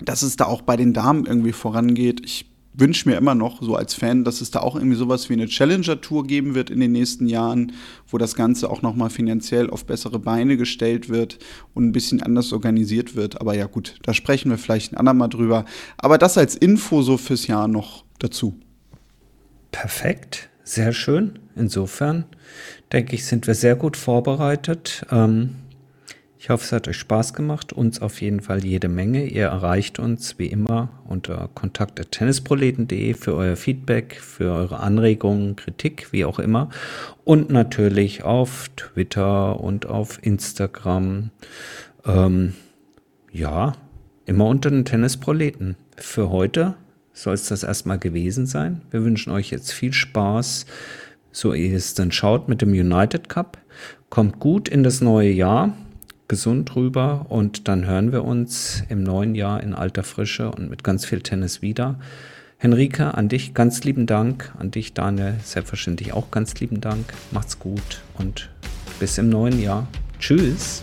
[0.00, 2.20] dass es da auch bei den Damen irgendwie vorangeht.
[2.24, 2.46] Ich
[2.78, 5.46] wünsche mir immer noch so als Fan, dass es da auch irgendwie sowas wie eine
[5.46, 7.72] Challenger-Tour geben wird in den nächsten Jahren,
[8.08, 11.38] wo das Ganze auch nochmal finanziell auf bessere Beine gestellt wird
[11.74, 13.40] und ein bisschen anders organisiert wird.
[13.40, 15.64] Aber ja gut, da sprechen wir vielleicht ein andermal drüber.
[15.96, 18.58] Aber das als Info so fürs Jahr noch dazu.
[19.72, 21.38] Perfekt, sehr schön.
[21.54, 22.24] Insofern
[22.92, 25.06] denke ich, sind wir sehr gut vorbereitet.
[25.10, 25.56] Ähm
[26.38, 27.72] ich hoffe, es hat euch Spaß gemacht.
[27.72, 29.26] Uns auf jeden Fall jede Menge.
[29.26, 36.24] Ihr erreicht uns wie immer unter kontakt.tennisproleten.de für euer Feedback, für eure Anregungen, Kritik, wie
[36.24, 36.68] auch immer.
[37.24, 41.30] Und natürlich auf Twitter und auf Instagram.
[42.04, 42.54] Ähm,
[43.32, 43.72] ja,
[44.24, 45.76] immer unter den Tennisproleten.
[45.96, 46.74] Für heute
[47.16, 48.82] soll es das erstmal gewesen sein.
[48.90, 50.66] Wir wünschen euch jetzt viel Spaß,
[51.32, 53.58] so ihr es dann schaut mit dem United Cup.
[54.10, 55.76] Kommt gut in das neue Jahr
[56.28, 60.84] gesund rüber und dann hören wir uns im neuen Jahr in alter Frische und mit
[60.84, 61.98] ganz viel Tennis wieder.
[62.58, 64.52] Henrike, an dich ganz lieben Dank.
[64.58, 67.04] An dich, Daniel, selbstverständlich auch ganz lieben Dank.
[67.30, 68.50] Macht's gut und
[68.98, 69.88] bis im neuen Jahr.
[70.18, 70.82] Tschüss.